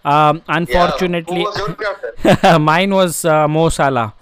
Um, 0.05 0.41
Yeah. 0.47 0.57
unfortunately, 0.57 1.43
Who 1.43 1.45
was 1.45 1.75
captain? 1.79 2.61
mine 2.71 2.93
was 2.93 3.23
uh, 3.25 3.47
Mo 3.47 3.69
Salah, 3.69 4.13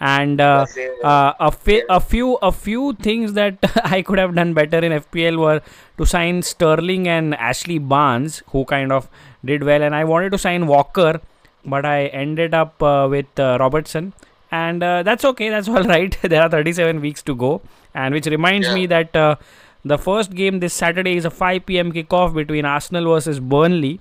and 0.00 0.40
uh, 0.40 0.66
uh, 1.02 1.32
a, 1.40 1.50
fi- 1.50 1.82
a 1.88 2.00
few 2.00 2.34
a 2.42 2.52
few 2.52 2.92
things 2.94 3.32
that 3.34 3.58
I 3.84 4.02
could 4.02 4.18
have 4.18 4.34
done 4.34 4.52
better 4.54 4.78
in 4.78 4.92
FPL 4.92 5.38
were 5.38 5.62
to 5.98 6.06
sign 6.06 6.42
Sterling 6.42 7.08
and 7.08 7.34
Ashley 7.34 7.78
Barnes, 7.78 8.42
who 8.48 8.64
kind 8.64 8.92
of 8.92 9.08
did 9.44 9.62
well, 9.64 9.82
and 9.82 9.94
I 9.94 10.04
wanted 10.04 10.32
to 10.32 10.38
sign 10.38 10.66
Walker, 10.66 11.20
but 11.64 11.84
I 11.86 12.06
ended 12.06 12.52
up 12.54 12.82
uh, 12.82 13.06
with 13.10 13.38
uh, 13.38 13.56
Robertson, 13.60 14.12
and 14.50 14.82
uh, 14.82 15.02
that's 15.02 15.24
okay. 15.24 15.48
That's 15.50 15.68
all 15.76 15.82
right. 15.84 16.16
there 16.22 16.42
are 16.42 16.48
37 16.50 17.00
weeks 17.00 17.22
to 17.22 17.34
go, 17.34 17.62
and 17.94 18.12
which 18.14 18.26
reminds 18.26 18.66
Yeah. 18.68 18.74
me 18.74 18.86
that. 18.86 19.16
Uh, 19.16 19.36
the 19.84 19.96
first 19.96 20.32
game 20.34 20.58
this 20.58 20.74
Saturday 20.74 21.16
is 21.16 21.24
a 21.24 21.30
5 21.30 21.64
p.m. 21.64 21.92
kickoff 21.92 22.34
between 22.34 22.64
Arsenal 22.64 23.04
versus 23.14 23.38
Burnley, 23.38 24.00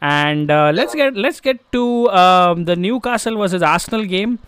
and 0.00 0.50
uh, 0.50 0.70
let's 0.74 0.94
get 0.94 1.14
let's 1.16 1.40
get 1.40 1.60
to 1.72 2.08
um, 2.10 2.64
the 2.64 2.76
Newcastle 2.76 3.36
versus 3.36 3.62
Arsenal 3.62 4.04
game. 4.06 4.38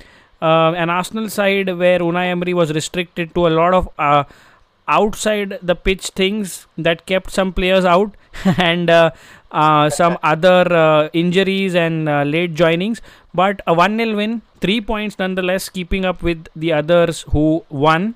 Uh, 0.42 0.72
an 0.72 0.88
Arsenal 0.88 1.28
side 1.28 1.68
where 1.78 1.98
Unai 1.98 2.26
Emery 2.26 2.54
was 2.54 2.72
restricted 2.72 3.34
to 3.34 3.46
a 3.46 3.50
lot 3.50 3.74
of 3.74 3.88
uh, 3.98 4.24
outside 4.88 5.58
the 5.62 5.74
pitch 5.74 6.06
things 6.20 6.66
that 6.76 7.06
kept 7.06 7.30
some 7.30 7.52
players 7.52 7.84
out 7.84 8.14
and 8.58 8.90
uh, 8.90 9.10
uh, 9.50 9.88
some 9.90 10.18
other 10.22 10.72
uh, 10.72 11.08
injuries 11.12 11.74
and 11.74 12.08
uh, 12.08 12.22
late 12.22 12.54
joinings. 12.54 13.00
But 13.32 13.60
a 13.66 13.74
1 13.74 13.96
0 13.96 14.16
win, 14.16 14.42
three 14.60 14.80
points 14.80 15.18
nonetheless, 15.18 15.68
keeping 15.68 16.04
up 16.04 16.22
with 16.22 16.48
the 16.56 16.72
others 16.72 17.22
who 17.30 17.64
won. 17.68 18.14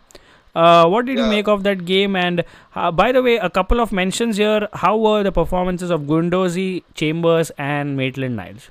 Uh, 0.54 0.86
what 0.86 1.04
did 1.04 1.18
you 1.18 1.26
make 1.26 1.48
of 1.48 1.64
that 1.64 1.84
game? 1.84 2.14
And 2.14 2.44
uh, 2.76 2.92
by 2.92 3.10
the 3.10 3.22
way, 3.22 3.36
a 3.36 3.50
couple 3.50 3.80
of 3.80 3.90
mentions 3.90 4.36
here. 4.36 4.68
How 4.72 4.96
were 4.96 5.22
the 5.24 5.32
performances 5.32 5.90
of 5.90 6.02
Guendouzi, 6.02 6.84
Chambers, 6.94 7.50
and 7.58 7.96
Maitland 7.96 8.36
Niles? 8.36 8.70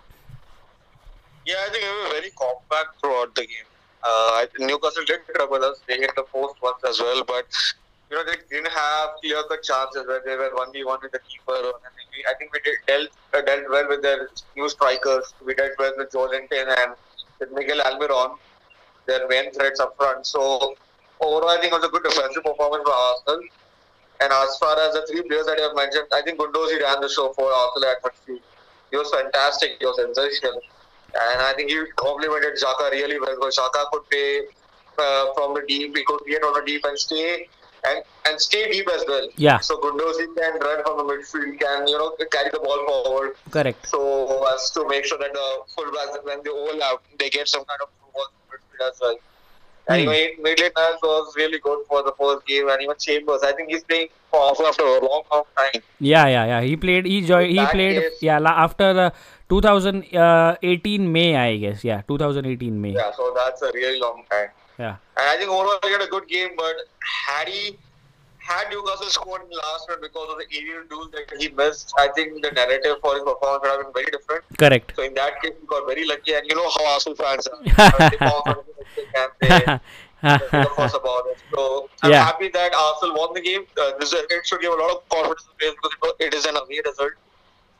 Yeah, 1.45 1.55
I 1.59 1.69
think 1.71 1.83
they 1.83 1.89
were 1.89 2.09
very 2.09 2.31
compact 2.31 3.01
throughout 3.23 3.35
the 3.35 3.41
game. 3.41 3.65
Uh, 4.03 4.45
Newcastle 4.59 5.03
did 5.05 5.19
trouble 5.33 5.63
us. 5.63 5.79
They 5.87 5.97
hit 5.97 6.11
the 6.15 6.23
post 6.23 6.55
once 6.61 6.83
as 6.87 6.99
well, 6.99 7.23
but 7.25 7.45
you 8.09 8.17
know 8.17 8.23
they 8.25 8.37
didn't 8.49 8.71
have 8.71 9.09
clear-cut 9.21 9.63
chances 9.63 10.05
where 10.07 10.21
they 10.25 10.35
were 10.35 10.51
one 10.53 10.71
v 10.73 10.83
one 10.83 10.99
with 11.01 11.11
the 11.11 11.19
keeper. 11.19 11.55
And 11.55 11.93
we, 12.11 12.25
I 12.29 12.33
think 12.37 12.51
we 12.53 12.59
did 12.61 12.75
dealt 12.85 13.09
uh, 13.33 13.41
dealt 13.41 13.69
well 13.69 13.87
with 13.87 14.01
their 14.01 14.29
new 14.55 14.67
strikers. 14.67 15.33
We 15.45 15.53
dealt 15.55 15.71
well 15.79 15.93
with 15.97 16.11
Joelinton 16.11 16.75
and 16.83 16.95
with 17.39 17.51
Miguel 17.53 17.79
Almiron, 17.79 18.37
their 19.05 19.27
main 19.27 19.51
threats 19.51 19.79
up 19.79 19.95
front. 19.97 20.25
So 20.27 20.75
overall, 21.21 21.49
I 21.49 21.61
think 21.61 21.71
it 21.73 21.75
was 21.75 21.85
a 21.85 21.89
good 21.89 22.03
defensive 22.03 22.43
performance 22.43 22.83
for 22.83 22.93
Arsenal. 22.93 23.47
And 24.21 24.31
as 24.31 24.57
far 24.57 24.79
as 24.79 24.93
the 24.93 25.07
three 25.07 25.23
players 25.23 25.45
that 25.47 25.57
you 25.57 25.63
have 25.63 25.75
mentioned, 25.75 26.07
I 26.13 26.21
think 26.21 26.39
Guendouzi 26.39 26.81
ran 26.81 27.01
the 27.01 27.09
show 27.09 27.33
for 27.33 27.51
Arsenal 27.51 27.89
at 27.89 28.03
midfield. 28.03 28.41
He 28.91 28.97
was 28.97 29.09
fantastic. 29.09 29.71
He 29.79 29.85
was 29.85 29.95
sensational. 29.95 30.61
And 31.15 31.41
I 31.41 31.53
think 31.55 31.69
he 31.69 31.79
complemented 31.95 32.57
Xhaka 32.57 32.91
really 32.91 33.19
well 33.19 33.35
because 33.35 33.57
Xhaka 33.57 33.91
could 33.91 34.09
play 34.09 34.41
uh, 34.97 35.33
from 35.35 35.53
the 35.53 35.63
deep, 35.67 35.93
because 35.93 36.19
he 36.25 36.33
could 36.33 36.41
create 36.41 36.43
on 36.43 36.53
the 36.53 36.65
deep 36.65 36.83
and 36.85 36.97
stay 36.97 37.47
and, 37.85 38.03
and 38.25 38.39
stay 38.39 38.71
deep 38.71 38.87
as 38.89 39.03
well. 39.07 39.27
Yeah. 39.35 39.59
So 39.59 39.77
Guendouzi 39.77 40.35
can 40.35 40.59
run 40.59 40.83
from 40.83 40.97
the 40.97 41.03
midfield, 41.13 41.59
can 41.59 41.87
you 41.87 41.97
know 41.97 42.15
carry 42.31 42.49
the 42.51 42.59
ball 42.59 42.85
forward, 42.87 43.35
Correct. 43.51 43.87
so 43.87 44.47
as 44.53 44.71
to 44.71 44.87
make 44.87 45.05
sure 45.05 45.17
that 45.17 45.33
the 45.33 45.61
fullbacks 45.75 46.23
when 46.23 46.41
they 46.43 46.49
overlap, 46.49 47.03
they 47.19 47.29
get 47.29 47.47
some 47.47 47.65
kind 47.65 47.81
of 47.81 47.89
ball 48.13 48.25
midfield 48.51 48.89
as 48.89 48.99
well. 49.01 49.17
And 49.87 50.01
even 50.01 50.41
Maitland 50.43 50.71
Niles 50.77 50.99
was 51.03 51.33
really 51.35 51.59
good 51.59 51.79
for 51.89 52.03
the 52.03 52.13
first 52.17 52.45
game, 52.47 52.69
and 52.69 52.81
even 52.81 52.95
Chambers. 52.97 53.41
I 53.43 53.51
think 53.51 53.69
he's 53.69 53.83
playing 53.83 54.07
for 54.31 54.39
after 54.67 54.83
a 54.83 54.99
long, 55.03 55.23
long 55.31 55.43
time. 55.57 55.81
Yeah, 55.99 56.27
yeah, 56.27 56.45
yeah. 56.45 56.61
He 56.61 56.77
played. 56.77 57.05
He 57.05 57.21
joined. 57.21 57.51
He 57.51 57.65
played. 57.65 58.01
case- 58.01 58.21
Yeah, 58.21 58.39
la- 58.39 58.63
after 58.63 58.89
uh, 59.07 59.09
2018 59.49 61.11
May, 61.11 61.35
I 61.35 61.57
guess. 61.57 61.83
Yeah, 61.83 62.01
2018 62.07 62.81
May. 62.81 62.91
Yeah, 62.91 63.11
so 63.15 63.33
that's 63.35 63.61
a 63.61 63.71
really 63.73 63.99
long 63.99 64.23
time. 64.29 64.49
Yeah. 64.79 64.95
And 65.17 65.27
I 65.29 65.37
think 65.37 65.49
overall 65.51 65.79
he 65.83 65.91
had 65.91 66.01
a 66.01 66.07
good 66.07 66.27
game, 66.27 66.51
but 66.57 66.75
had 67.27 67.47
he 67.47 67.77
had 68.43 68.69
Newcastle 68.69 69.07
scored 69.09 69.41
in 69.43 69.49
the 69.49 69.55
last 69.57 69.87
round 69.89 70.01
because 70.01 70.27
of 70.31 70.37
the 70.37 70.47
aerial 70.57 70.83
duel 70.89 71.09
that 71.11 71.31
he 71.39 71.49
missed, 71.49 71.93
I 71.97 72.09
think 72.15 72.41
the 72.43 72.51
narrative 72.51 72.97
for 73.01 73.13
his 73.15 73.23
performance 73.23 73.61
would 73.63 73.71
have 73.71 73.81
been 73.83 73.93
very 73.93 74.11
different. 74.11 74.43
Correct. 74.57 74.93
So 74.95 75.03
in 75.03 75.13
that 75.15 75.41
case, 75.41 75.53
he 75.59 75.65
got 75.67 75.87
very 75.87 76.05
lucky, 76.05 76.33
and 76.33 76.45
you 76.47 76.55
know 76.55 76.69
how 76.69 76.93
Arsenal 76.93 77.15
fans 77.15 77.47
are. 77.47 77.61
they 78.11 78.17
fall 78.17 78.41
for 78.43 78.63
the 78.67 78.73
and 79.15 79.31
they, 79.41 79.49
they 80.51 80.69
fuss 80.75 80.93
about 80.93 81.23
it. 81.31 81.39
So 81.55 81.89
I'm 82.01 82.11
Yeah. 82.11 82.23
happy 82.25 82.49
that 82.49 82.73
Arsenal 82.75 83.15
won 83.15 83.33
the 83.33 83.41
game. 83.41 83.65
Uh, 83.79 83.91
this 83.99 84.11
is, 84.13 84.23
it 84.29 84.45
should 84.45 84.61
give 84.61 84.73
a 84.73 84.75
lot 84.75 84.91
of 84.91 85.09
confidence 85.09 85.43
to 85.43 85.51
players 85.59 85.75
because 85.81 86.13
it 86.19 86.33
is 86.33 86.45
an 86.45 86.55
away 86.57 86.81
result, 86.85 87.13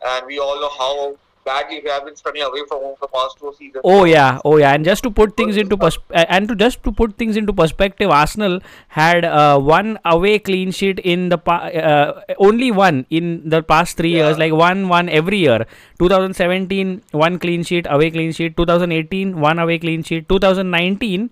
and 0.05 0.25
we 0.25 0.39
all 0.39 0.59
know 0.59 0.69
how 0.77 1.17
badly 1.45 1.81
we 1.83 1.89
have 1.89 2.05
been 2.05 2.15
away 2.41 2.61
from 2.67 2.81
home 2.81 2.95
the 3.01 3.07
past 3.07 3.37
two 3.39 3.53
seasons. 3.57 3.81
Oh 3.83 4.03
yeah, 4.05 4.39
oh 4.45 4.57
yeah, 4.57 4.73
and 4.73 4.85
just 4.85 5.03
to 5.03 5.11
put 5.11 5.35
things 5.37 5.57
into 5.57 5.77
pers- 5.77 5.97
and 6.13 6.47
to 6.47 6.55
just 6.55 6.83
to 6.83 6.91
put 6.91 7.17
things 7.17 7.37
into 7.37 7.53
perspective, 7.53 8.09
Arsenal 8.09 8.59
had 8.89 9.25
uh, 9.25 9.59
one 9.59 9.99
away 10.05 10.39
clean 10.39 10.71
sheet 10.71 10.99
in 10.99 11.29
the 11.29 11.37
pa- 11.37 11.67
uh, 11.67 12.21
only 12.37 12.71
one 12.71 13.05
in 13.09 13.47
the 13.49 13.61
past 13.61 13.97
three 13.97 14.11
years, 14.11 14.37
like 14.37 14.53
one 14.53 14.87
one 14.89 15.09
every 15.09 15.37
year. 15.37 15.65
2017 15.99 17.01
one 17.11 17.39
clean 17.39 17.63
sheet, 17.63 17.87
away 17.89 18.11
clean 18.11 18.31
sheet. 18.31 18.57
2018 18.57 19.39
one 19.39 19.59
away 19.59 19.79
clean 19.79 20.03
sheet. 20.03 20.27
2019 20.29 21.29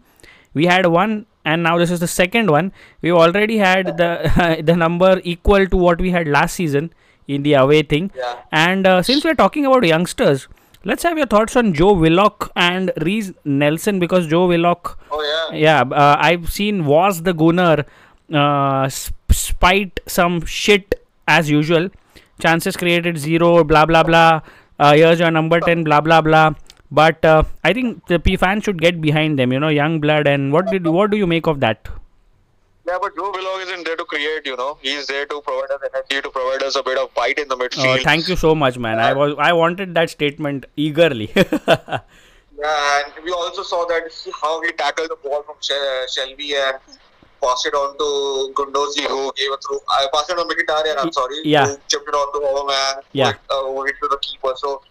we 0.54 0.66
had 0.66 0.86
one, 0.86 1.26
and 1.46 1.64
now 1.64 1.78
this 1.78 1.92
is 1.92 2.00
the 2.00 2.08
second 2.08 2.50
one. 2.52 2.72
We've 3.02 3.14
already 3.16 3.58
had 3.58 3.98
the 3.98 4.62
the 4.72 4.76
number 4.76 5.22
equal 5.24 5.68
to 5.68 5.78
what 5.78 6.02
we 6.02 6.12
had 6.12 6.28
last 6.28 6.56
season 6.56 6.92
in 7.28 7.44
the 7.44 7.54
away 7.54 7.84
thing. 7.84 8.12
Yeah. 8.16 8.36
And 8.52 8.88
uh, 8.88 9.02
since 9.02 9.24
we're 9.24 9.36
talking 9.36 9.66
about 9.66 9.86
youngsters, 9.86 10.48
let's 10.84 11.04
have 11.04 11.18
your 11.18 11.28
thoughts 11.28 11.56
on 11.56 11.74
Joe 11.74 11.94
Willock 11.94 12.52
and 12.56 12.92
Reiss 13.02 13.32
Nelson 13.46 14.00
because 14.00 14.28
Joe 14.28 14.48
Willock, 14.48 14.98
Oh 15.12 15.50
yeah. 15.52 15.58
yeah, 15.58 15.96
uh, 15.96 16.18
I've 16.20 16.52
seen 16.52 16.86
was 16.86 17.24
the 17.24 17.34
Gunner 17.34 17.86
uh, 18.34 18.90
sp- 18.90 19.16
spite 19.32 20.00
some 20.08 20.46
shit 20.46 20.96
as 21.28 21.50
usual. 21.50 21.90
Chances 22.40 22.76
created 22.76 23.18
zero, 23.18 23.64
blah 23.64 23.86
blah 23.86 24.04
blah. 24.04 24.42
Uh, 24.80 24.94
here's 24.96 25.20
your 25.20 25.30
number 25.30 25.60
10, 25.60 25.84
blah 25.84 26.02
blah 26.02 26.22
blah. 26.22 26.54
But 26.90 27.24
uh, 27.24 27.44
I 27.64 27.72
think 27.72 28.08
the 28.08 28.20
P 28.20 28.36
fans 28.36 28.64
should 28.64 28.82
get 28.82 29.00
behind 29.00 29.38
them, 29.40 29.54
you 29.54 29.60
know, 29.60 29.70
young 29.70 30.02
blood. 30.02 30.28
And 30.28 30.52
what 30.52 30.66
did 30.72 30.86
what 30.88 31.12
do 31.12 31.18
you 31.18 31.28
make 31.28 31.46
of 31.48 31.60
that? 31.62 31.88
Yeah, 32.88 32.98
but 33.02 33.16
Joe 33.16 33.32
Willock 33.34 33.62
isn't 33.68 33.86
there 33.86 33.96
to 33.96 34.06
create, 34.06 34.46
you 34.46 34.58
know. 34.58 34.78
He's 34.82 35.08
there 35.08 35.26
to 35.28 35.42
provide 35.42 35.70
us 35.72 35.82
energy, 35.94 36.22
to 36.22 36.30
provide 36.30 36.64
us 36.64 36.76
a 36.76 36.84
bit 36.84 36.98
of 36.98 37.14
bite 37.14 37.38
in 37.38 37.48
the 37.48 37.56
Uh, 37.56 37.60
midfield. 37.60 38.04
thank 38.04 38.28
you 38.28 38.36
so 38.36 38.54
much, 38.56 38.78
man. 38.78 39.00
I 39.00 39.14
was 39.14 39.36
I 39.38 39.54
wanted 39.54 39.94
that 40.00 40.10
statement 40.10 40.66
eagerly. 40.76 41.32
yeah, 41.36 43.04
and 43.06 43.24
we 43.24 43.32
also 43.32 43.64
saw 43.64 43.86
that 43.86 44.04
how 44.42 44.62
he 44.62 44.72
tackled 44.72 45.10
the 45.10 45.16
ball 45.24 45.44
from 45.44 45.56
Shelvey 45.62 46.54
and 46.64 46.80
passed 47.42 47.66
it 47.66 47.74
on 47.74 47.98
to 47.98 48.54
Guendouzi, 48.54 49.06
who 49.08 49.32
gave 49.36 49.52
it 49.52 49.64
through. 49.68 49.80
I 49.90 50.08
passed 50.14 50.30
it 50.30 50.38
on 50.40 50.48
Mkhitaryan, 50.50 50.96
I'm 51.04 51.12
sorry. 51.12 51.38
yeah. 51.44 51.68
Who 51.68 51.78
chipped 51.88 52.08
it 52.08 52.14
on 52.14 52.34
to 52.34 52.48
Overman, 52.48 53.04
Yeah. 53.14 53.34
uh, 53.50 53.64
who 53.64 53.86
to 53.88 54.08
the 54.10 54.18
keeper. 54.22 54.54
So 54.56 54.82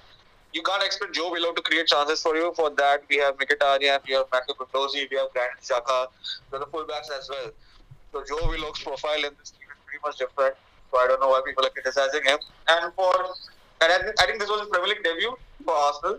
you 0.52 0.62
can't 0.62 0.82
expect 0.82 1.14
Joe 1.14 1.30
Willock 1.30 1.56
to 1.56 1.62
create 1.62 1.86
chances 1.86 2.20
for 2.22 2.36
you. 2.36 2.52
For 2.56 2.70
that, 2.70 3.02
we 3.08 3.18
have 3.18 3.36
Mkhitaryan, 3.36 4.00
we 4.08 4.14
have 4.14 4.26
Matteo 4.32 4.54
Guendouzi, 4.54 5.08
we 5.10 5.16
have 5.16 5.32
Granit 5.32 5.60
Xhaka, 5.62 6.06
we 6.50 6.58
have 6.58 6.66
the 6.66 6.70
fullbacks 6.76 7.10
as 7.18 7.28
well. 7.28 7.50
So 8.12 8.22
Joe 8.28 8.48
Willock's 8.48 8.82
profile 8.82 9.24
in 9.24 9.32
this 9.38 9.50
team 9.50 9.68
is 9.70 9.80
pretty 9.86 10.00
much 10.04 10.18
different. 10.18 10.54
So 10.90 10.98
I 10.98 11.06
don't 11.06 11.20
know 11.20 11.28
why 11.28 11.42
people 11.46 11.64
are 11.64 11.70
criticizing 11.70 12.24
him. 12.24 12.38
And 12.68 12.92
for 12.94 13.14
and 13.82 13.92
I, 13.92 13.98
think, 14.02 14.20
I 14.20 14.26
think 14.26 14.40
this 14.40 14.48
was 14.48 14.60
his 14.60 14.68
Premier 14.68 14.88
League 14.88 15.04
debut 15.04 15.34
for 15.64 15.74
Arsenal. 15.74 16.18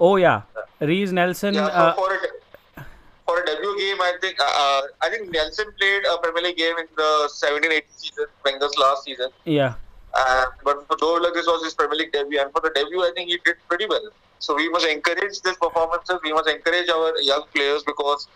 oh 0.00 0.16
yeah, 0.16 0.42
Reiss 0.80 1.12
Nelson. 1.12 1.54
Yeah, 1.54 1.66
so 1.66 1.72
uh, 1.72 1.94
for 1.94 2.14
a 2.14 2.84
for 3.26 3.42
a 3.42 3.46
debut 3.46 3.76
game, 3.78 4.00
I 4.00 4.14
think 4.20 4.40
uh, 4.40 4.44
uh, 4.44 4.82
I 5.02 5.10
think 5.10 5.30
Nelson 5.30 5.66
played 5.78 6.02
a 6.10 6.18
Premier 6.18 6.42
League 6.44 6.56
game 6.56 6.78
in 6.78 6.86
the 6.96 7.28
17-18 7.30 7.82
season, 7.96 8.26
Wenger's 8.44 8.76
last 8.78 9.04
season. 9.04 9.30
yeah. 9.44 9.74
Uh, 10.14 10.46
but 10.64 10.86
for 10.88 10.96
Joe 10.96 11.12
Willock, 11.14 11.34
this 11.34 11.46
was 11.46 11.62
his 11.62 11.74
Premier 11.74 11.98
League 11.98 12.12
debut, 12.12 12.40
and 12.40 12.50
for 12.50 12.62
the 12.62 12.70
debut, 12.74 13.02
I 13.02 13.12
think 13.14 13.28
he 13.28 13.38
did 13.44 13.56
pretty 13.68 13.86
well. 13.86 14.08
So 14.38 14.54
we 14.56 14.68
must 14.70 14.86
encourage 14.86 15.40
these 15.42 15.56
performances. 15.56 16.18
We 16.24 16.32
must 16.32 16.48
encourage 16.48 16.88
our 16.88 17.12
young 17.20 17.44
players 17.54 17.82
because 17.82 18.26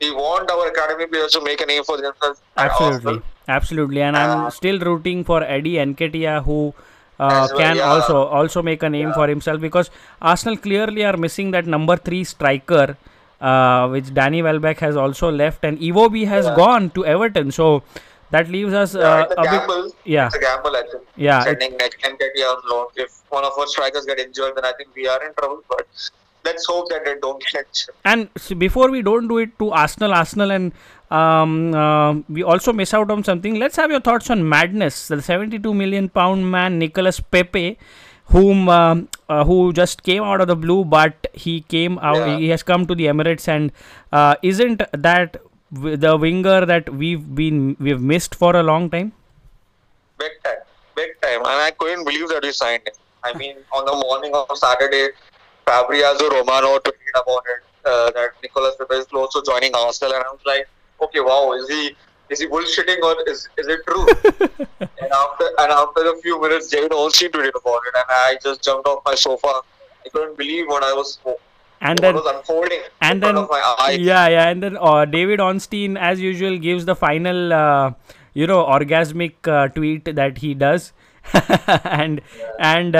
we 0.00 0.10
want 0.12 0.50
our 0.50 0.68
academy 0.68 1.06
players 1.06 1.32
to 1.32 1.40
make 1.42 1.60
a 1.60 1.66
name 1.66 1.84
for 1.84 1.96
themselves. 2.00 2.40
Absolutely, 2.56 3.22
absolutely, 3.48 4.02
and 4.02 4.16
I'm 4.16 4.46
Uh, 4.46 4.50
still 4.50 4.78
rooting 4.80 5.24
for 5.24 5.42
Eddie 5.42 5.74
Nketiah, 5.86 6.44
who 6.44 6.58
uh, 7.18 7.28
well, 7.28 7.58
can 7.58 7.76
yeah. 7.76 7.90
also 7.94 8.18
also 8.40 8.62
make 8.62 8.82
a 8.82 8.88
name 8.90 9.12
for 9.12 9.28
himself 9.28 9.60
because 9.60 9.90
Arsenal 10.22 10.56
clearly 10.56 11.04
are 11.04 11.16
missing 11.16 11.50
that 11.56 11.66
number 11.66 11.96
three 11.96 12.22
striker, 12.24 12.96
uh, 13.40 13.88
which 13.88 14.12
Danny 14.14 14.42
Welbeck 14.42 14.78
has 14.80 14.96
also 14.96 15.30
left, 15.30 15.64
and 15.64 15.78
Iwobi 15.90 16.26
has 16.34 16.46
Yeah. 16.46 16.56
gone 16.62 16.90
to 16.98 17.04
Everton. 17.16 17.52
So 17.58 17.68
that 18.36 18.48
leaves 18.48 18.72
us 18.72 18.94
Yeah, 18.94 19.02
uh, 19.10 19.26
a 19.36 19.40
a 19.42 19.44
bit. 19.44 19.52
gamble. 19.52 19.86
Yeah, 20.14 20.26
It's 20.26 20.36
a 20.36 20.40
gamble, 20.46 20.76
I 20.80 20.82
think. 20.90 21.04
Yeah, 21.16 21.40
it- 21.40 21.44
Sending 21.50 21.72
and 21.72 22.18
directly 22.18 22.44
on 22.54 22.62
loan. 22.72 22.86
If 23.04 23.20
one 23.38 23.44
of 23.44 23.58
our 23.62 23.66
strikers 23.76 24.06
get 24.12 24.18
injured, 24.26 24.56
then 24.56 24.64
I 24.64 24.72
think 24.80 24.90
we 25.02 25.06
are 25.14 25.20
in 25.28 25.34
trouble. 25.40 25.62
But 25.68 25.86
let's 26.44 26.66
hope 26.66 26.88
that 26.90 27.04
they 27.04 27.14
don't 27.20 27.42
injured. 27.46 27.66
And 28.04 28.28
s- 28.36 28.52
before 28.52 28.90
we 28.90 29.02
don't 29.02 29.28
do 29.28 29.38
it 29.38 29.58
to 29.58 29.70
Arsenal, 29.70 30.14
Arsenal, 30.14 30.50
and 30.50 30.72
um, 31.10 31.74
uh, 31.74 32.14
we 32.28 32.42
also 32.42 32.72
miss 32.72 32.94
out 32.94 33.10
on 33.10 33.24
something. 33.24 33.58
Let's 33.58 33.76
have 33.76 33.90
your 33.90 34.00
thoughts 34.00 34.30
on 34.30 34.48
madness. 34.48 35.08
The 35.08 35.20
72 35.20 35.74
million 35.74 36.08
pound 36.08 36.50
man 36.50 36.78
Nicolas 36.78 37.20
Pepe, 37.20 37.78
whom 38.26 38.68
um, 38.68 39.08
uh, 39.28 39.44
who 39.44 39.72
just 39.72 40.02
came 40.02 40.22
out 40.22 40.40
of 40.40 40.46
the 40.46 40.56
blue, 40.56 40.84
but 40.84 41.26
he 41.34 41.60
came 41.62 41.98
out. 41.98 42.16
Yeah. 42.16 42.36
He 42.38 42.48
has 42.50 42.62
come 42.62 42.86
to 42.86 42.94
the 42.94 43.06
Emirates, 43.06 43.48
and 43.48 43.72
uh, 44.12 44.36
isn't 44.42 44.82
that 44.92 45.36
w- 45.72 45.96
the 45.96 46.16
winger 46.16 46.64
that 46.64 46.90
we've 46.94 47.34
been 47.34 47.76
we've 47.80 48.00
missed 48.00 48.34
for 48.34 48.54
a 48.54 48.62
long 48.62 48.88
time? 48.88 49.12
Big 50.18 50.32
time, 50.44 50.62
big 50.94 51.20
time. 51.20 51.40
And 51.40 51.48
I 51.68 51.70
couldn't 51.72 52.04
believe 52.04 52.28
that 52.28 52.42
we 52.42 52.52
signed 52.52 52.82
him. 52.86 52.94
I 53.24 53.36
mean, 53.36 53.56
on 53.72 53.84
the 53.84 53.94
morning 53.96 54.32
of 54.34 54.46
Saturday, 54.56 55.08
Fabrizio 55.70 56.28
Romano 56.30 56.78
tweeted 56.78 57.16
about 57.22 57.44
it 57.54 57.60
uh, 57.86 58.10
that 58.16 58.30
Nicolas 58.42 58.74
Pepe 58.78 58.94
is 58.96 59.06
close 59.06 59.32
to 59.34 59.42
joining 59.46 59.74
Arsenal, 59.74 60.14
and 60.14 60.24
I 60.24 60.30
was 60.30 60.40
like, 60.46 60.68
okay, 61.02 61.20
wow, 61.20 61.52
is 61.52 61.68
he 61.68 61.96
is 62.30 62.40
he 62.40 62.46
bullshitting 62.46 63.02
or 63.02 63.14
is, 63.28 63.48
is 63.58 63.66
it 63.68 63.80
true? 63.86 64.06
and 64.80 65.12
after 65.22 65.46
and 65.58 65.72
after 65.72 66.02
a 66.12 66.16
few 66.22 66.40
minutes, 66.40 66.68
David 66.68 66.92
Ornstein 66.92 67.30
tweeted 67.30 67.56
about 67.62 67.80
it, 67.90 67.94
and 68.02 68.04
I 68.08 68.38
just 68.42 68.62
jumped 68.62 68.86
off 68.86 69.02
my 69.04 69.14
sofa. 69.14 69.54
I 70.06 70.08
couldn't 70.08 70.36
believe 70.38 70.66
what 70.66 70.82
I 70.82 70.92
was 70.92 71.18
And 71.88 71.98
then 71.98 72.14
was 72.14 72.26
unfolding 72.26 72.80
and 73.00 73.14
in 73.14 73.20
then 73.20 73.34
front 73.34 73.38
of 73.38 73.50
my 73.50 73.74
eyes. 73.80 73.98
yeah 73.98 74.28
yeah 74.28 74.48
and 74.48 74.62
then 74.62 74.76
uh, 74.88 75.04
david 75.06 75.40
ornstein 75.40 75.96
as 75.96 76.20
usual 76.20 76.58
gives 76.58 76.84
the 76.84 76.94
final 76.94 77.54
uh, 77.58 77.92
you 78.34 78.46
know 78.50 78.58
orgasmic 78.74 79.48
uh, 79.48 79.68
tweet 79.68 80.10
that 80.18 80.36
he 80.38 80.52
does 80.64 80.92
and 82.00 82.20
and 82.58 82.98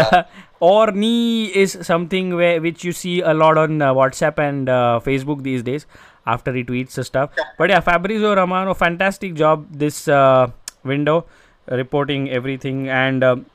uh, 0.60 0.66
orni 0.66 1.50
is 1.50 1.76
something 1.82 2.34
where 2.36 2.60
which 2.60 2.84
you 2.84 2.92
see 2.92 3.20
a 3.20 3.34
lot 3.34 3.58
on 3.58 3.80
uh, 3.82 3.92
whatsapp 3.94 4.38
and 4.38 4.68
uh, 4.68 5.00
facebook 5.04 5.42
these 5.42 5.62
days 5.62 5.86
after 6.26 6.52
he 6.52 6.62
tweets 6.64 6.94
the 6.94 7.04
stuff. 7.04 7.30
But 7.58 7.70
yeah 7.70 7.80
fabrizio 7.80 8.34
romano 8.34 8.74
fantastic 8.74 9.34
job 9.34 9.66
this 9.70 10.06
uh, 10.08 10.50
window 10.84 11.26
reporting 11.68 12.30
everything. 12.30 12.88
And 12.88 13.24
um, 13.24 13.46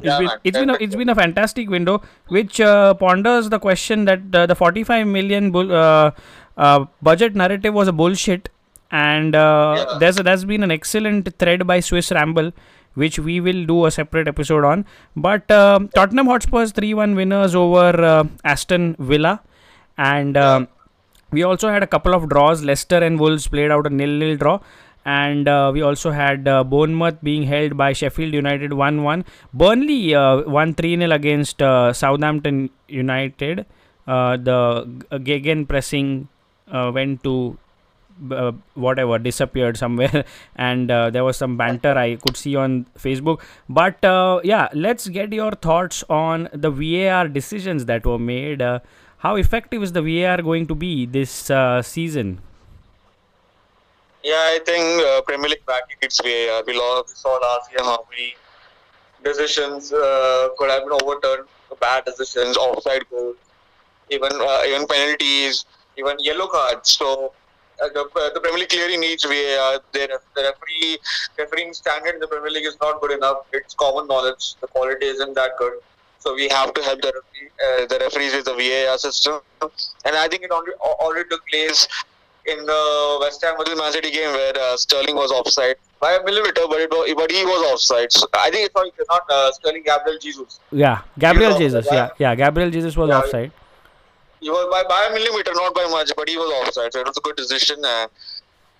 it's 0.00 0.06
Yeah, 0.06 0.18
been 0.18 0.30
it's 0.44 0.58
been 0.58 0.70
a, 0.70 0.74
it's 0.80 0.94
been 0.96 1.08
a 1.08 1.14
fantastic 1.14 1.68
window 1.70 2.02
which 2.28 2.60
uh, 2.60 2.94
ponders 2.94 3.48
the 3.48 3.58
question 3.58 4.04
that 4.06 4.20
uh, 4.34 4.46
the 4.46 4.54
45 4.54 5.06
million 5.06 5.50
bull, 5.50 5.72
uh, 5.72 6.10
uh, 6.56 6.86
budget 7.02 7.34
narrative 7.34 7.74
was 7.74 7.88
a 7.88 7.92
bullshit. 7.92 8.48
And 8.90 9.34
uh, 9.34 9.86
Yeah. 9.92 9.98
there's 9.98 10.18
a, 10.18 10.22
there's 10.22 10.44
been 10.44 10.62
an 10.62 10.70
excellent 10.70 11.36
thread 11.38 11.66
by 11.66 11.80
Swiss 11.80 12.10
Ramble 12.10 12.52
which 13.02 13.18
we 13.18 13.40
will 13.46 13.64
do 13.72 13.76
a 13.86 13.90
separate 13.98 14.28
episode 14.34 14.64
on. 14.72 14.84
But 15.28 15.50
um 15.50 15.88
Tottenham 15.98 16.26
Hotspurs 16.32 16.72
3-1 16.72 17.14
winners 17.20 17.54
over 17.54 17.90
uh, 18.14 18.24
Aston 18.54 18.96
Villa. 18.98 19.40
And 19.98 20.36
um, 20.36 20.68
we 21.30 21.42
also 21.42 21.70
had 21.74 21.82
a 21.82 21.86
couple 21.94 22.14
of 22.14 22.28
draws. 22.28 22.62
Leicester 22.62 23.00
and 23.08 23.18
Wolves 23.18 23.48
played 23.48 23.70
out 23.70 23.86
a 23.86 23.90
nil-nil 23.90 24.36
draw. 24.36 24.60
And 25.04 25.48
uh, 25.48 25.70
we 25.74 25.82
also 25.82 26.10
had 26.10 26.46
uh, 26.46 26.64
Bournemouth 26.64 27.18
being 27.22 27.44
held 27.44 27.76
by 27.76 27.92
Sheffield 27.92 28.34
United 28.34 28.72
1-1 28.72 29.24
Burnley 29.54 30.14
uh, 30.14 30.42
won 30.42 30.74
3-0 30.74 31.14
against 31.14 31.62
uh, 31.62 31.92
Southampton 31.92 32.68
United. 32.88 33.64
Uh, 34.06 34.36
the 34.36 35.20
Gegen 35.22 35.64
pressing 35.66 36.28
uh, 36.70 36.90
went 36.94 37.22
to 37.24 37.58
uh, 38.30 38.52
whatever 38.74 39.18
disappeared 39.18 39.76
somewhere. 39.76 40.24
And 40.56 40.90
uh, 40.90 41.10
there 41.10 41.24
was 41.24 41.36
some 41.36 41.56
banter 41.56 41.96
i 41.96 42.16
could 42.16 42.36
see 42.36 42.56
on 42.56 42.86
facebook. 42.98 43.40
But 43.68 44.04
uh, 44.04 44.40
yeah 44.44 44.68
let's 44.72 45.08
get 45.08 45.32
your 45.32 45.52
thoughts 45.52 46.04
on 46.08 46.48
the 46.52 46.70
var 46.70 47.28
decisions 47.28 47.86
that 47.86 48.04
were 48.04 48.18
made. 48.18 48.62
Uh, 48.62 48.80
how 49.18 49.36
effective 49.36 49.82
is 49.82 49.92
the 49.92 50.02
var 50.02 50.42
going 50.42 50.66
to 50.66 50.74
be 50.74 51.06
this 51.06 51.50
uh, 51.50 51.82
season? 51.82 52.40
Yeah, 54.22 54.44
I 54.54 54.60
think 54.64 55.02
uh, 55.02 55.22
Premier 55.22 55.48
League 55.48 55.64
back 55.66 55.84
its 56.02 56.20
VAR. 56.20 56.62
We 56.66 56.74
saw 56.74 57.38
last 57.38 57.70
year 57.70 57.82
how 57.82 58.04
many 58.10 58.34
decisions 59.24 59.90
could 59.90 60.70
have 60.70 60.82
been 60.84 60.98
overturned, 61.02 61.48
bad 61.80 62.04
decisions, 62.04 62.56
offside 62.56 63.04
goals, 63.10 63.36
even 64.10 64.30
even 64.66 64.86
penalties, 64.86 65.64
even 65.96 66.16
yellow 66.18 66.46
cards. 66.46 66.90
So 66.90 67.32
the, 67.80 68.00
uh, 68.00 68.30
the 68.34 68.40
Premier 68.40 68.58
League 68.60 68.68
clearly 68.68 68.96
needs 68.96 69.24
VAR. 69.24 69.80
The, 69.92 70.18
the 70.36 70.42
referee 70.42 70.98
refereeing 71.38 71.72
standard 71.72 72.14
in 72.14 72.20
the 72.20 72.26
Premier 72.28 72.50
League 72.50 72.66
is 72.66 72.76
not 72.80 73.00
good 73.00 73.12
enough. 73.12 73.38
It's 73.52 73.74
common 73.74 74.06
knowledge. 74.08 74.54
The 74.60 74.66
quality 74.68 75.06
isn't 75.06 75.34
that 75.34 75.52
good. 75.58 75.74
So 76.20 76.34
we 76.34 76.48
have 76.48 76.74
to 76.74 76.82
help 76.82 77.00
the 77.00 77.12
referee, 77.18 77.50
uh, 77.66 77.86
the 77.86 77.98
referees 78.00 78.34
with 78.34 78.44
the 78.44 78.54
VAR 78.54 78.98
system. 78.98 79.40
And 80.04 80.16
I 80.16 80.26
think 80.28 80.42
it 80.42 80.50
already, 80.50 80.72
already 80.82 81.28
took 81.28 81.46
place 81.46 81.86
in 82.46 82.64
the 82.64 83.18
West 83.20 83.42
Ham 83.44 83.54
versus 83.58 83.78
Man 83.78 83.92
City 83.92 84.10
game 84.10 84.32
where 84.32 84.52
uh, 84.58 84.76
Sterling 84.76 85.14
was 85.14 85.30
offside 85.30 85.76
by 86.00 86.12
a 86.14 86.22
millimeter, 86.24 86.62
but 86.68 86.80
it 86.80 86.90
was, 86.90 87.12
but 87.14 87.30
he 87.30 87.44
was 87.44 87.72
offside. 87.72 88.10
So 88.10 88.26
I 88.34 88.50
think 88.50 88.70
it's 88.74 89.08
not, 89.10 89.22
uh, 89.30 89.52
Sterling 89.52 89.82
Gabriel 89.84 90.18
Jesus. 90.20 90.58
yeah 90.72 91.02
gabriel 91.18 91.56
jesus 91.58 91.84
offside, 91.86 92.10
yeah 92.18 92.30
yeah 92.30 92.34
gabriel 92.34 92.70
jesus 92.70 92.96
was 92.96 93.08
Yeah. 93.10 93.18
offside 93.18 93.52
He 94.40 94.50
was 94.50 94.68
by, 94.70 94.84
by 94.88 95.08
a 95.10 95.12
millimeter, 95.12 95.52
not 95.54 95.74
by 95.74 95.86
much, 95.90 96.10
but 96.16 96.28
he 96.28 96.36
was 96.36 96.50
offside. 96.60 96.92
So 96.92 97.00
it 97.00 97.06
was 97.06 97.16
a 97.16 97.20
good 97.20 97.36
decision. 97.36 97.84
Uh, 97.84 98.06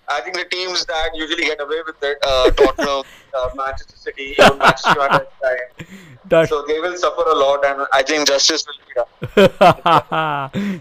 I 0.09 0.21
think 0.21 0.35
the 0.35 0.45
teams 0.45 0.85
that 0.85 1.11
usually 1.13 1.43
get 1.43 1.61
away 1.61 1.81
with 1.85 2.01
it, 2.01 2.17
uh, 2.25 2.49
Tottenham, 2.57 3.03
uh, 3.37 3.49
Manchester 3.55 3.95
City, 3.95 4.35
even 4.39 4.57
Manchester 4.57 4.95
United, 4.95 5.27
so 6.49 6.63
they 6.67 6.79
will 6.79 6.97
suffer 6.97 7.21
a 7.21 7.35
lot, 7.35 7.63
and 7.63 7.85
I 7.93 8.01
think 8.01 8.27
justice 8.27 8.65
will 8.65 8.73
be 8.87 8.93
done. 8.95 9.05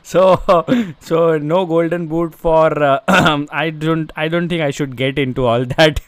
so 0.03 0.64
so 1.01 1.38
no 1.38 1.67
golden 1.67 2.07
boot 2.07 2.35
for 2.35 2.83
uh, 2.83 3.01
i 3.51 3.71
don't 3.71 4.12
i 4.17 4.29
don't 4.29 4.49
think 4.49 4.62
i 4.62 4.71
should 4.71 4.97
get 4.97 5.19
into 5.19 5.45
all 5.45 5.64
that 5.64 6.01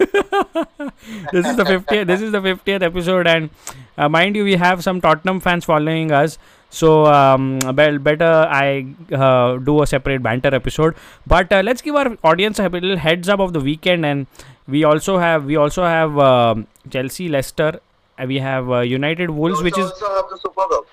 this 1.32 1.46
is 1.46 1.56
the 1.56 1.64
50th 1.64 2.06
this 2.06 2.20
is 2.20 2.32
the 2.32 2.40
50th 2.40 2.82
episode 2.82 3.26
and 3.26 3.50
uh, 3.98 4.08
mind 4.08 4.36
you 4.36 4.44
we 4.44 4.54
have 4.54 4.82
some 4.82 5.00
tottenham 5.00 5.40
fans 5.40 5.64
following 5.64 6.10
us 6.12 6.38
so 6.70 7.06
um, 7.06 7.58
well, 7.74 7.98
better 7.98 8.46
i 8.50 8.86
uh, 9.12 9.56
do 9.58 9.82
a 9.82 9.86
separate 9.86 10.22
banter 10.22 10.54
episode 10.54 10.94
but 11.26 11.52
uh, 11.52 11.60
let's 11.62 11.82
give 11.82 11.94
our 11.96 12.16
audience 12.24 12.58
a 12.58 12.68
little 12.68 12.96
heads 12.96 13.28
up 13.28 13.40
of 13.40 13.52
the 13.52 13.60
weekend 13.60 14.06
and 14.06 14.26
we 14.68 14.84
also 14.84 15.18
have 15.18 15.44
we 15.44 15.56
also 15.56 15.84
have 15.84 16.18
um, 16.18 16.66
chelsea 16.90 17.28
leicester 17.28 17.80
we 18.26 18.38
have 18.38 18.70
uh, 18.70 18.80
united 18.80 19.30
wolves 19.30 19.62
which 19.62 19.78
is 19.78 19.90
also 19.90 20.08
have 20.14 20.28
the 20.30 20.40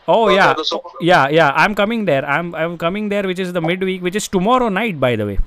Oh 0.07 0.29
yeah, 0.29 0.55
yeah, 1.01 1.27
yeah. 1.27 1.51
I'm 1.53 1.75
coming 1.75 2.05
there. 2.05 2.25
I'm 2.25 2.55
I'm 2.55 2.77
coming 2.77 3.09
there, 3.09 3.23
which 3.23 3.39
is 3.39 3.51
the 3.51 3.61
midweek, 3.61 4.01
which 4.01 4.15
is 4.15 4.27
tomorrow 4.27 4.69
night, 4.69 5.01
by 5.01 5.17
the 5.17 5.25
way. 5.25 5.37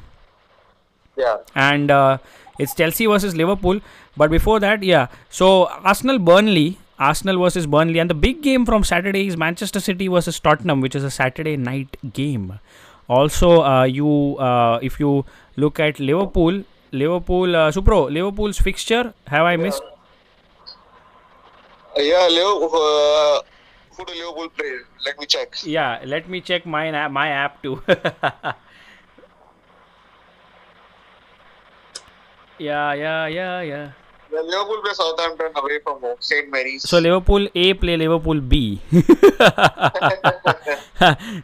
Yeah. 1.17 1.39
And 1.55 1.91
uh, 1.91 2.19
it's 2.59 2.75
Chelsea 2.75 3.07
versus 3.07 3.35
Liverpool. 3.35 3.81
But 4.17 4.31
before 4.31 4.61
that, 4.61 4.83
yeah. 4.83 5.07
So 5.31 5.69
Arsenal 5.93 6.19
Burnley, 6.19 6.77
Arsenal 7.01 7.39
versus 7.43 7.67
Burnley, 7.67 7.99
and 7.99 8.11
the 8.11 8.15
big 8.15 8.43
game 8.43 8.67
from 8.67 8.85
Saturday 8.85 9.27
is 9.27 9.37
Manchester 9.37 9.81
City 9.81 10.07
versus 10.07 10.39
Tottenham, 10.39 10.81
which 10.83 10.95
is 10.95 11.03
a 11.03 11.11
Saturday 11.11 11.57
night 11.57 11.97
game. 12.13 12.59
Also, 13.09 13.63
uh, 13.63 13.85
you 13.85 14.37
uh, 14.39 14.79
if 14.83 15.01
you 15.01 15.25
look 15.57 15.81
at 15.81 15.99
Liverpool, 15.99 16.63
Liverpool, 16.93 17.57
uh, 17.57 17.73
Supro, 17.73 18.13
Liverpool's 18.13 18.59
fixture. 18.59 19.15
Have 19.27 19.47
I 19.47 19.57
missed? 19.57 19.83
Yeah, 21.97 22.29
Leo, 22.31 22.69
uh, 22.69 23.41
who 23.97 24.05
do 24.05 24.13
Liverpool 24.13 24.49
play? 24.51 24.77
Let 25.05 25.19
me 25.19 25.27
check. 25.27 25.57
Yeah. 25.65 26.01
Let 26.05 26.29
me 26.29 26.41
check 26.41 26.67
my 26.67 27.09
my 27.09 27.29
app 27.29 27.63
too. 27.63 27.83
yeah, 32.59 32.93
yeah, 32.95 33.27
yeah, 33.27 33.61
yeah. 33.63 33.91
Liverpool 34.33 34.81
play 34.83 34.95
Southampton 34.95 35.53
away 35.57 35.79
from 35.83 35.99
St. 36.21 36.51
Mary's. 36.51 36.89
So 36.89 36.99
Liverpool 36.99 37.49
A 37.55 37.75
play 37.75 37.97
Liverpool 37.97 38.41
B. 38.41 38.81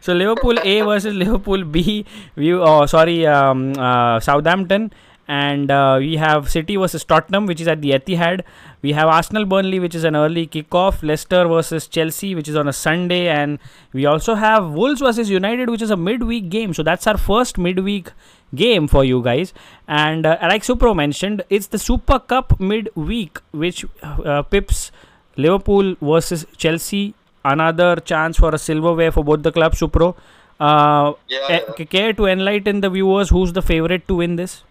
so 0.01 0.13
Liverpool 0.13 0.57
A 0.63 0.81
versus 0.81 1.13
Liverpool 1.13 1.63
B. 1.63 2.05
We 2.35 2.53
oh 2.53 2.85
sorry 2.85 3.25
um, 3.27 3.73
uh, 3.77 4.19
Southampton 4.19 4.91
and 5.27 5.69
uh, 5.69 5.97
we 5.99 6.15
have 6.15 6.49
City 6.49 6.75
versus 6.77 7.03
Tottenham 7.03 7.45
which 7.45 7.59
is 7.61 7.67
at 7.67 7.81
the 7.81 7.91
Etihad. 7.91 8.41
We 8.81 8.93
have 8.93 9.07
Arsenal 9.09 9.45
Burnley 9.45 9.79
which 9.79 9.95
is 9.95 10.03
an 10.03 10.15
early 10.15 10.47
kickoff. 10.47 11.03
Leicester 11.03 11.47
versus 11.47 11.87
Chelsea 11.87 12.33
which 12.35 12.47
is 12.47 12.55
on 12.55 12.67
a 12.67 12.73
Sunday 12.73 13.27
and 13.27 13.59
we 13.93 14.05
also 14.05 14.35
have 14.35 14.71
Wolves 14.71 15.01
versus 15.01 15.29
United 15.29 15.69
which 15.69 15.81
is 15.81 15.91
a 15.91 15.97
midweek 15.97 16.49
game. 16.49 16.73
So 16.73 16.83
that's 16.83 17.07
our 17.07 17.17
first 17.17 17.57
midweek 17.57 18.11
game 18.55 18.87
for 18.87 19.03
you 19.03 19.21
guys 19.21 19.53
and 19.87 20.25
uh, 20.25 20.37
like 20.43 20.63
Supro 20.63 20.95
mentioned 20.95 21.43
it's 21.49 21.67
the 21.67 21.77
Super 21.79 22.19
Cup 22.19 22.59
midweek 22.59 23.39
which 23.51 23.85
uh, 24.01 24.41
pips 24.43 24.91
Liverpool 25.35 25.95
versus 26.01 26.45
Chelsea. 26.55 27.13
Another 27.43 27.95
chance 27.97 28.37
for 28.37 28.53
a 28.53 28.57
silverware 28.57 29.11
for 29.11 29.23
both 29.23 29.41
the 29.43 29.51
clubs. 29.53 29.79
Supro, 29.79 30.15
uh, 30.59 31.13
Yeah, 31.27 31.39
eh, 31.49 31.59
yeah. 31.77 31.85
care 31.85 32.11
to 32.13 32.25
enlighten 32.25 32.81
the 32.81 32.89
viewers 32.89 33.29
who's 33.29 33.53
the 33.53 33.61
favorite 33.61 34.07
to 34.09 34.15
win 34.15 34.35
this? 34.35 34.63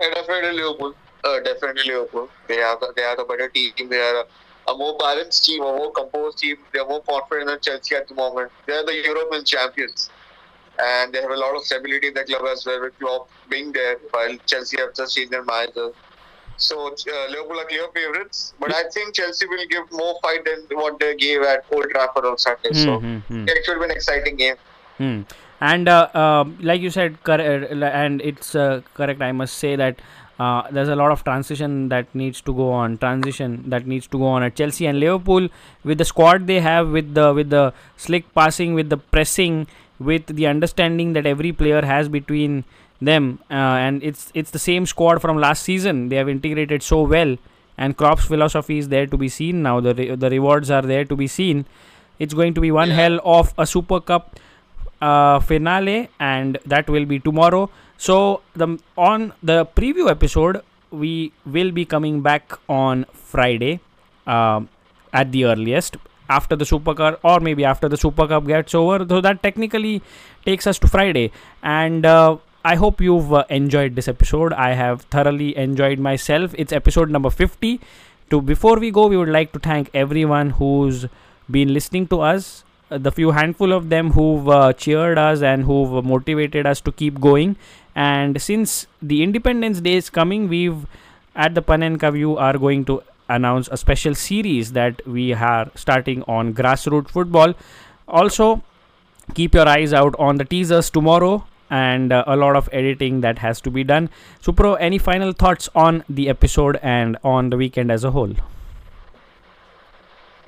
Yeah, 0.00 0.10
definitely 0.14 0.52
Liverpool. 0.60 0.94
Uh, 1.24 1.40
definitely 1.40 1.82
Liverpool. 1.92 2.28
They 2.46 2.56
have 2.56 2.80
the, 2.80 2.92
they 2.94 3.02
have 3.02 3.18
the 3.18 3.24
better 3.24 3.48
team. 3.48 3.72
They 3.88 4.00
are 4.00 4.24
a 4.68 4.74
more 4.76 4.96
balanced 4.98 5.44
team, 5.44 5.62
a 5.62 5.72
more 5.76 5.90
composed 5.92 6.38
team. 6.38 6.56
They're 6.72 6.86
more 6.86 7.02
confident 7.02 7.48
than 7.48 7.60
Chelsea 7.60 7.96
at 7.96 8.08
the 8.08 8.14
moment. 8.14 8.52
They're 8.66 8.84
the 8.84 8.94
European 8.94 9.44
champions. 9.44 10.10
And 10.78 11.12
they 11.12 11.20
have 11.20 11.30
a 11.30 11.36
lot 11.36 11.56
of 11.56 11.62
stability 11.64 12.08
in 12.08 12.14
the 12.14 12.24
club 12.24 12.42
as 12.52 12.64
well, 12.64 12.80
with 12.80 12.96
Klopp 13.00 13.28
being 13.50 13.72
there, 13.72 13.96
while 14.12 14.36
Chelsea 14.46 14.76
have 14.78 14.94
just 14.94 15.16
changed 15.16 15.32
their 15.32 15.44
manager. 15.44 15.90
So 16.56 16.88
uh, 16.88 17.30
Liverpool 17.30 17.58
are 17.60 17.64
clear 17.64 17.86
favourites, 17.94 18.52
but 18.60 18.72
I 18.74 18.84
think 18.92 19.14
Chelsea 19.14 19.46
will 19.46 19.66
give 19.68 19.90
more 19.92 20.18
fight 20.22 20.44
than 20.44 20.76
what 20.76 20.98
they 21.00 21.14
gave 21.16 21.42
at 21.42 21.64
Old 21.72 21.86
Trafford 21.90 22.24
on 22.24 22.38
Saturday. 22.38 22.74
So 22.74 23.00
Mm-hmm. 23.00 23.48
it 23.48 23.64
should 23.64 23.78
be 23.78 23.84
an 23.84 23.90
exciting 23.92 24.36
game. 24.36 24.56
Hmm. 24.98 25.22
And 25.60 25.88
uh, 25.88 26.08
um 26.14 26.56
like 26.60 26.80
you 26.80 26.90
said, 26.90 27.22
cor- 27.24 27.40
uh, 27.40 27.84
and 28.02 28.20
it's 28.22 28.54
uh, 28.54 28.80
correct. 28.94 29.20
I 29.22 29.32
must 29.32 29.54
say 29.56 29.74
that 29.76 30.00
uh, 30.38 30.62
there's 30.70 30.88
a 30.88 30.94
lot 30.94 31.10
of 31.10 31.24
transition 31.24 31.88
that 31.88 32.14
needs 32.14 32.40
to 32.42 32.54
go 32.54 32.70
on. 32.70 32.96
Transition 32.98 33.68
that 33.70 33.86
needs 33.86 34.06
to 34.08 34.18
go 34.18 34.26
on 34.26 34.42
at 34.44 34.54
Chelsea 34.54 34.86
and 34.86 35.00
Liverpool 35.00 35.48
with 35.84 35.98
the 35.98 36.04
squad 36.04 36.46
they 36.46 36.60
have, 36.60 36.90
with 36.90 37.14
the 37.14 37.32
with 37.34 37.50
the 37.50 37.72
slick 37.96 38.32
passing, 38.34 38.74
with 38.74 38.88
the 38.88 38.96
pressing, 38.98 39.66
with 39.98 40.26
the 40.26 40.46
understanding 40.46 41.12
that 41.14 41.26
every 41.26 41.52
player 41.52 41.82
has 41.84 42.08
between 42.08 42.64
them, 43.00 43.40
uh, 43.50 43.54
and 43.88 44.02
it's 44.02 44.30
it's 44.34 44.52
the 44.52 44.58
same 44.60 44.86
squad 44.86 45.20
from 45.20 45.38
last 45.38 45.62
season. 45.64 46.08
They 46.08 46.16
have 46.16 46.28
integrated 46.28 46.82
so 46.84 47.02
well, 47.02 47.36
and 47.76 47.96
Klopp's 47.96 48.24
philosophy 48.26 48.78
is 48.78 48.88
there 48.88 49.06
to 49.08 49.16
be 49.16 49.28
seen 49.28 49.62
now. 49.62 49.80
The 49.80 49.94
re- 49.94 50.14
the 50.14 50.30
rewards 50.30 50.70
are 50.70 50.82
there 50.82 51.04
to 51.04 51.16
be 51.16 51.26
seen. 51.26 51.64
It's 52.20 52.34
going 52.34 52.54
to 52.54 52.60
be 52.60 52.70
one 52.70 52.88
Yeah. 52.90 52.94
hell 53.02 53.20
of 53.24 53.54
a 53.58 53.66
Super 53.66 54.00
Cup 54.00 54.36
uh, 55.00 55.40
finale, 55.40 56.08
and 56.18 56.58
that 56.66 56.88
will 56.88 57.04
be 57.04 57.18
tomorrow. 57.18 57.70
So 57.96 58.42
the 58.54 58.78
on 58.96 59.32
the 59.42 59.66
preview 59.66 60.10
episode, 60.10 60.62
we 60.90 61.32
will 61.46 61.70
be 61.70 61.84
coming 61.84 62.20
back 62.22 62.52
on 62.68 63.04
Friday, 63.12 63.80
um, 64.26 64.68
at 65.12 65.32
the 65.32 65.44
earliest 65.44 65.96
after 66.30 66.54
the 66.56 66.64
Super 66.64 66.94
Cup, 66.94 67.20
or 67.22 67.40
maybe 67.40 67.64
after 67.64 67.88
the 67.88 67.96
Super 67.96 68.26
Cup 68.28 68.46
gets 68.46 68.74
over. 68.74 69.06
So 69.08 69.20
that 69.20 69.42
technically 69.42 70.02
takes 70.44 70.66
us 70.66 70.78
to 70.80 70.86
Friday, 70.88 71.32
and. 71.62 72.06
Uh, 72.06 72.36
I 72.64 72.74
hope 72.74 73.00
you've 73.00 73.32
uh, 73.32 73.44
enjoyed 73.48 73.94
this 73.94 74.08
episode. 74.08 74.52
I 74.52 74.74
have 74.74 75.02
thoroughly 75.02 75.56
enjoyed 75.56 76.00
myself. 76.00 76.54
It's 76.58 76.72
episode 76.72 77.08
number 77.08 77.30
50. 77.30 77.80
To 78.30 78.42
before 78.42 78.78
we 78.78 78.90
go, 78.90 79.06
we 79.06 79.16
would 79.16 79.28
like 79.28 79.52
to 79.52 79.58
thank 79.58 79.90
everyone 79.94 80.50
who's 80.50 81.06
been 81.50 81.72
listening 81.72 82.08
to 82.08 82.20
us 82.20 82.64
uh, 82.64 82.67
the 82.90 83.12
few 83.12 83.30
handful 83.32 83.72
of 83.72 83.88
them 83.90 84.12
who've 84.12 84.48
uh, 84.48 84.72
cheered 84.72 85.18
us 85.18 85.42
and 85.42 85.64
who've 85.64 86.04
motivated 86.04 86.66
us 86.66 86.80
to 86.82 86.92
keep 86.92 87.20
going. 87.20 87.56
And 87.94 88.40
since 88.40 88.86
the 89.02 89.22
Independence 89.22 89.80
Day 89.80 89.94
is 89.94 90.08
coming, 90.10 90.48
we've 90.48 90.86
at 91.34 91.54
the 91.54 91.62
Panenka 91.62 92.12
View 92.12 92.36
are 92.36 92.56
going 92.58 92.84
to 92.86 93.02
announce 93.28 93.68
a 93.68 93.76
special 93.76 94.14
series 94.14 94.72
that 94.72 95.06
we 95.06 95.32
are 95.32 95.70
starting 95.74 96.22
on 96.22 96.54
grassroots 96.54 97.10
football. 97.10 97.54
Also, 98.08 98.62
keep 99.34 99.54
your 99.54 99.68
eyes 99.68 99.92
out 99.92 100.14
on 100.18 100.36
the 100.36 100.44
teasers 100.44 100.90
tomorrow 100.90 101.44
and 101.70 102.12
uh, 102.12 102.24
a 102.26 102.36
lot 102.36 102.56
of 102.56 102.68
editing 102.72 103.20
that 103.20 103.38
has 103.38 103.60
to 103.60 103.70
be 103.70 103.84
done. 103.84 104.08
Supro, 104.42 104.76
any 104.80 104.98
final 104.98 105.32
thoughts 105.32 105.68
on 105.74 106.02
the 106.08 106.28
episode 106.28 106.78
and 106.82 107.18
on 107.22 107.50
the 107.50 107.56
weekend 107.56 107.92
as 107.92 108.04
a 108.04 108.10
whole? 108.10 108.34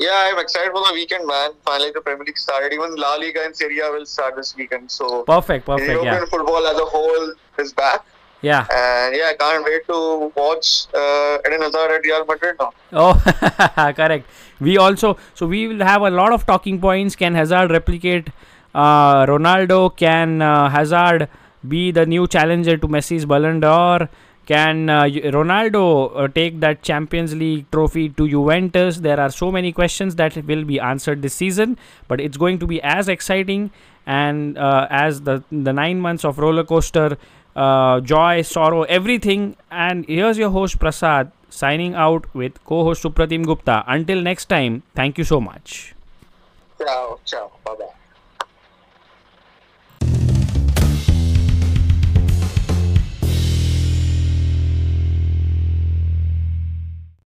Yeah, 0.00 0.28
I'm 0.28 0.38
excited 0.38 0.72
for 0.72 0.82
the 0.86 0.94
weekend, 0.94 1.26
man. 1.26 1.50
Finally, 1.62 1.90
the 1.92 2.00
Premier 2.00 2.24
League 2.24 2.38
started. 2.38 2.72
Even 2.72 2.96
La 2.96 3.16
Liga 3.16 3.44
and 3.44 3.54
Serie 3.54 3.80
A 3.80 3.90
will 3.90 4.06
start 4.06 4.34
this 4.34 4.56
weekend. 4.56 4.90
So 4.90 5.24
Perfect, 5.24 5.66
perfect, 5.66 5.90
European 5.90 6.14
yeah. 6.14 6.24
football 6.24 6.66
as 6.66 6.78
a 6.78 6.86
whole 6.86 7.34
is 7.58 7.74
back. 7.74 8.06
Yeah. 8.40 8.66
And 8.72 9.14
yeah, 9.14 9.32
I 9.32 9.34
can't 9.38 9.62
wait 9.62 9.86
to 9.88 10.32
watch 10.34 10.86
uh, 10.94 11.38
Eden 11.46 11.60
Hazard 11.60 11.90
at 11.96 12.02
Real 12.02 12.24
Madrid 12.24 12.56
now. 12.58 12.72
Oh, 12.94 13.92
correct. 13.94 14.26
We 14.58 14.78
also 14.78 15.18
so 15.34 15.46
we 15.46 15.68
will 15.68 15.84
have 15.84 16.00
a 16.00 16.10
lot 16.10 16.32
of 16.32 16.46
talking 16.46 16.80
points. 16.80 17.14
Can 17.14 17.34
Hazard 17.34 17.70
replicate 17.70 18.30
uh, 18.74 19.26
Ronaldo? 19.26 19.94
Can 19.94 20.40
uh, 20.40 20.70
Hazard 20.70 21.28
be 21.68 21.90
the 21.90 22.06
new 22.06 22.26
challenger 22.26 22.78
to 22.78 22.88
Messi's 22.88 23.26
Ballon 23.26 23.60
d'Or? 23.60 24.08
Can 24.50 24.90
uh, 24.90 25.04
Ronaldo 25.04 26.10
uh, 26.12 26.26
take 26.26 26.58
that 26.58 26.82
Champions 26.82 27.36
League 27.36 27.70
trophy 27.70 28.08
to 28.08 28.28
Juventus? 28.28 28.96
There 28.96 29.20
are 29.20 29.30
so 29.30 29.52
many 29.52 29.70
questions 29.70 30.16
that 30.16 30.36
will 30.44 30.64
be 30.64 30.80
answered 30.80 31.22
this 31.22 31.34
season, 31.34 31.78
but 32.08 32.20
it's 32.20 32.36
going 32.36 32.58
to 32.58 32.66
be 32.66 32.82
as 32.82 33.08
exciting 33.08 33.70
and 34.06 34.58
uh, 34.58 34.88
as 34.90 35.20
the 35.20 35.44
the 35.52 35.72
nine 35.72 36.00
months 36.00 36.24
of 36.24 36.40
roller 36.40 36.64
coaster, 36.64 37.16
uh, 37.54 38.00
joy, 38.00 38.42
sorrow, 38.42 38.82
everything. 38.98 39.54
And 39.70 40.04
here's 40.06 40.36
your 40.36 40.50
host 40.50 40.80
Prasad 40.80 41.30
signing 41.48 41.94
out 41.94 42.26
with 42.34 42.60
co-host 42.64 43.04
Suprotim 43.04 43.46
Gupta. 43.46 43.84
Until 43.86 44.20
next 44.20 44.48
time, 44.56 44.82
thank 44.96 45.16
you 45.16 45.30
so 45.32 45.40
much. 45.40 45.94
Ciao, 46.76 47.20
ciao. 47.24 47.52
Bye 47.64 47.74
bye. 47.78 47.99